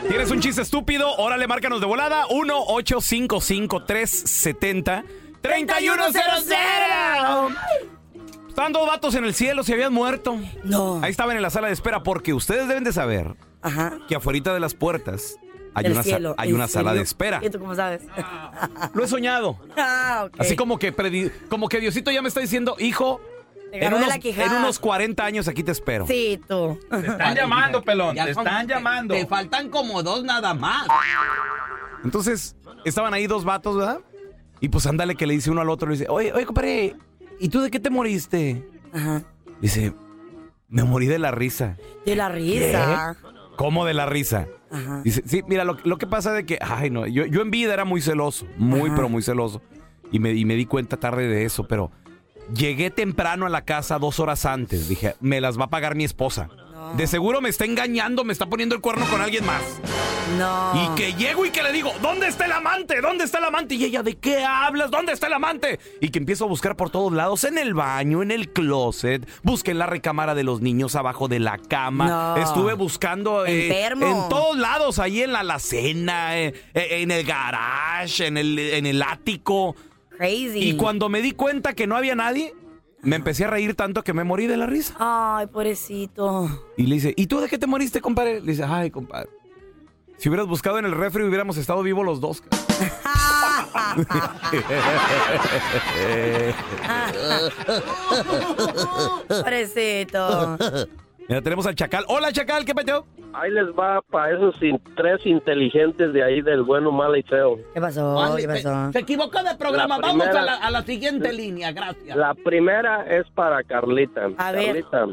[0.08, 1.16] ¿Tienes un chiste estúpido?
[1.18, 2.28] Órale, márcanos de volada.
[2.28, 5.04] 1-855-370-3100.
[8.48, 10.38] Estaban dos vatos en el cielo, se habían muerto.
[10.64, 11.00] No.
[11.02, 13.34] Ahí estaban en la sala de espera porque ustedes deben de saber
[14.08, 15.38] que afuera de las puertas
[15.74, 17.40] hay una, cielo, hay ¿en una sala de espera.
[17.44, 18.02] ¿Y tú cómo sabes?
[18.94, 19.58] Lo he soñado.
[19.78, 20.28] Ah.
[20.38, 23.22] Así como que, predi- como que Diosito ya me está diciendo, hijo,
[23.72, 26.08] en unos, en unos 40 años aquí te espero.
[26.08, 26.80] Sí, tú.
[26.90, 28.16] Te están llamando, pelón.
[28.16, 29.14] Ya te están te- llamando.
[29.14, 30.88] Te faltan como dos nada más.
[32.04, 32.56] Entonces,
[32.86, 34.00] estaban ahí dos vatos, ¿verdad?
[34.60, 36.96] Y pues ándale que le dice uno al otro, le dice, oye, oye, compadre,
[37.40, 38.66] ¿y tú de qué te moriste?
[38.94, 39.22] Ajá.
[39.62, 39.94] Dice,
[40.68, 41.78] me morí de la risa.
[42.06, 43.16] De la risa.
[43.60, 44.48] ¿Cómo de la risa?
[44.72, 45.02] Ajá.
[45.04, 47.74] Dice, sí, mira, lo, lo que pasa de que, ay, no, yo, yo en vida
[47.74, 49.62] era muy celoso, muy, pero muy celoso.
[50.14, 51.92] Y me, y me di cuenta tarde de eso, pero
[52.56, 54.88] llegué temprano a la casa dos horas antes.
[54.88, 56.48] Dije, me las va a pagar mi esposa.
[56.96, 59.62] De seguro me está engañando, me está poniendo el cuerno con alguien más.
[60.38, 60.74] No.
[60.76, 63.02] Y que llego y que le digo, ¿dónde está el amante?
[63.02, 63.76] ¿Dónde está el amante?
[63.76, 64.92] Y ella, ¿de qué hablas?
[64.92, 65.80] ¿Dónde está el amante?
[66.02, 69.72] Y que empiezo a buscar por todos lados, en el baño, en el closet, busqué
[69.72, 72.38] en la recámara de los niños abajo de la cama, No.
[72.38, 74.00] estuve buscando eh, en
[74.30, 79.02] todos lados, ahí en la alacena, eh, eh, en el garage, en el, en el
[79.02, 79.76] ático.
[80.18, 80.70] Crazy.
[80.70, 82.54] Y cuando me di cuenta que no había nadie,
[83.02, 84.96] me empecé a reír tanto que me morí de la risa.
[85.00, 86.50] Ay, pobrecito.
[86.78, 88.42] Y le dice, ¿y tú de qué te moriste, compadre?
[88.42, 89.30] Le dice, ay, compadre.
[90.18, 92.44] Si hubieras buscado en el refri hubiéramos estado vivos los dos.
[99.28, 100.58] Pobrecito.
[101.30, 102.04] Mira, tenemos al Chacal.
[102.08, 103.06] Hola, Chacal, ¿qué peteo?
[103.34, 107.60] Ahí les va para esos in- tres inteligentes de ahí del bueno, malo y feo.
[107.74, 108.36] ¿Qué pasó?
[108.36, 108.92] ¿Qué pasó?
[108.92, 109.98] Se equivocó de programa.
[110.00, 112.18] La Vamos primera- a la, a la siguiente línea, gracias.
[112.18, 114.30] La primera es para Carlita.
[114.38, 114.84] A ver.
[114.90, 115.08] Carlita.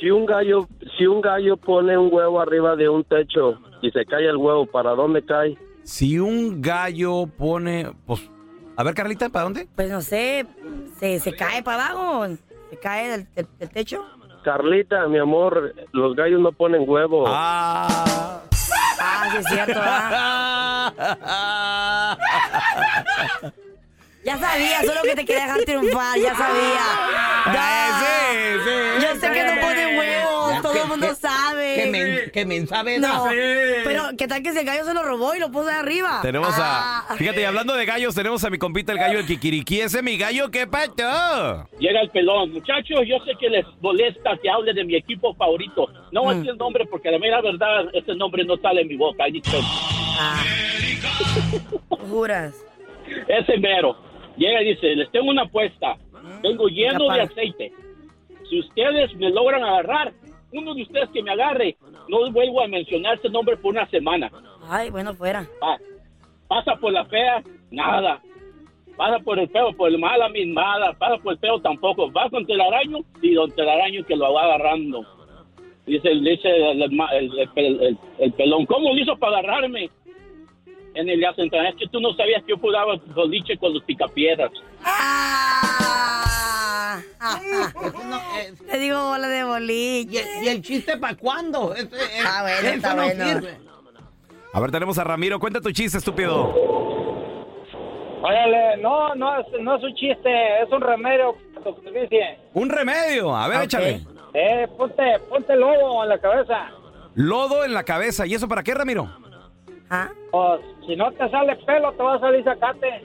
[0.00, 0.66] Si un gallo,
[0.98, 4.66] si un gallo pone un huevo arriba de un techo y se cae el huevo,
[4.66, 5.56] ¿para dónde cae?
[5.84, 7.92] Si un gallo pone.
[8.06, 8.28] Pues.
[8.76, 9.68] A ver, Carlita, ¿para dónde?
[9.76, 10.44] Pues no sé,
[10.98, 12.26] se, se cae para abajo,
[12.70, 14.04] se cae del, del- del techo.
[14.46, 17.24] Carlita, mi amor, los gallos no ponen huevo.
[17.26, 18.40] Ah.
[19.00, 20.92] Ah, sí es cierto, ¿ah?
[24.24, 26.80] Ya sabía, solo que te quería dejar triunfar, ya sabía.
[27.98, 29.04] sí, sí.
[29.04, 30.15] Yo sé que no pone huevos,
[30.94, 31.74] el mundo sabe.
[31.76, 33.24] Que men, que men sabe No,
[33.84, 36.20] pero ¿qué tal que si el gallo se lo robó y lo puso ahí arriba?
[36.22, 37.04] Tenemos Ah.
[37.08, 37.16] a.
[37.16, 39.80] Fíjate, y hablando de gallos, tenemos a mi compita el gallo, el Kikiriki.
[39.80, 41.68] Ese mi gallo, ¿qué pato?
[41.78, 42.52] Llega el pelón.
[42.52, 45.86] Muchachos, yo sé que les molesta que hable de mi equipo favorito.
[46.12, 46.28] No Mm.
[46.30, 49.24] decir el nombre porque la mera verdad, ese nombre no sale en mi boca.
[49.24, 49.56] Ahí dice,
[52.08, 52.54] Juras.
[53.28, 53.96] Ese mero.
[54.36, 55.96] Llega y dice, les tengo una apuesta.
[56.42, 57.72] Vengo lleno de aceite.
[58.48, 60.12] Si ustedes me logran agarrar,
[60.52, 61.76] uno de ustedes que me agarre,
[62.08, 64.30] no vuelvo a mencionar ese nombre por una semana.
[64.68, 65.46] Ay, bueno, fuera.
[65.60, 65.78] Pa-
[66.48, 68.20] pasa por la fea, nada.
[68.96, 70.92] Pasa por el feo, por el mala mismada.
[70.94, 72.10] Pasa por el feo tampoco.
[72.12, 75.04] Va con telaraño y don telaraño que lo va agarrando.
[75.86, 79.90] Dice, dice el, el, el- el- el- el pelón, ¿cómo lo hizo para agarrarme?
[80.94, 84.50] En el hacen es que tú no sabías que yo jugaba boliche con los picapiedras.
[87.20, 87.40] Ah.
[88.70, 90.24] Te digo bola de boliche.
[90.42, 91.74] ¿Y el chiste para cuándo?
[92.24, 93.48] Ah, bueno, está bueno.
[94.52, 95.38] A ver, tenemos a Ramiro.
[95.38, 96.52] Cuenta tu chiste, estúpido.
[98.22, 101.36] Órale, no, no es, no es un chiste, es un remedio.
[101.64, 102.38] lo que dice.
[102.54, 103.36] Un remedio.
[103.36, 104.00] A ver, échale.
[104.34, 106.70] Eh, ponte, ponte lobo en la cabeza.
[107.14, 108.26] Lodo en la cabeza.
[108.26, 109.08] ¿Y eso para qué, Ramiro?
[109.88, 110.08] ¿Ah?
[110.30, 113.04] Pues, si no te sale pelo, te va a salir zacate.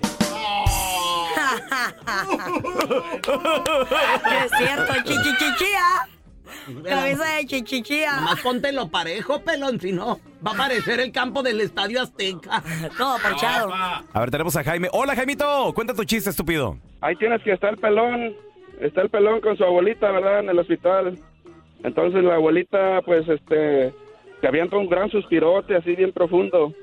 [4.46, 6.08] Es cierto, chichichichía.
[6.84, 8.16] Cabeza de chichichía.
[8.16, 12.64] Nomás póntelo parejo, pelón, si no, va a aparecer el campo del Estadio Azteca.
[12.98, 13.74] Todo parchado.
[13.74, 14.90] A ver, tenemos a Jaime.
[14.92, 15.74] Hola, Jaimito.
[15.74, 16.78] Cuenta tu chiste, estúpido.
[17.02, 18.36] Ahí tienes que estar el pelón.
[18.80, 20.40] Está el pelón con su abuelita, ¿verdad?
[20.40, 21.18] En el hospital.
[21.84, 23.94] Entonces la abuelita, pues, este,
[24.40, 26.74] se avienta un gran suspirote así bien profundo.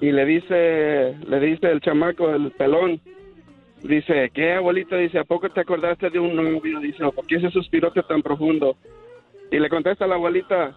[0.00, 3.00] Y le dice, le dice el chamaco, el pelón,
[3.82, 4.96] dice, ¿qué abuelita?
[4.96, 6.80] Dice, ¿a poco te acordaste de un novio?
[6.80, 8.76] Dice, ¿por qué ese suspirote tan profundo?
[9.50, 10.76] Y le contesta la abuelita,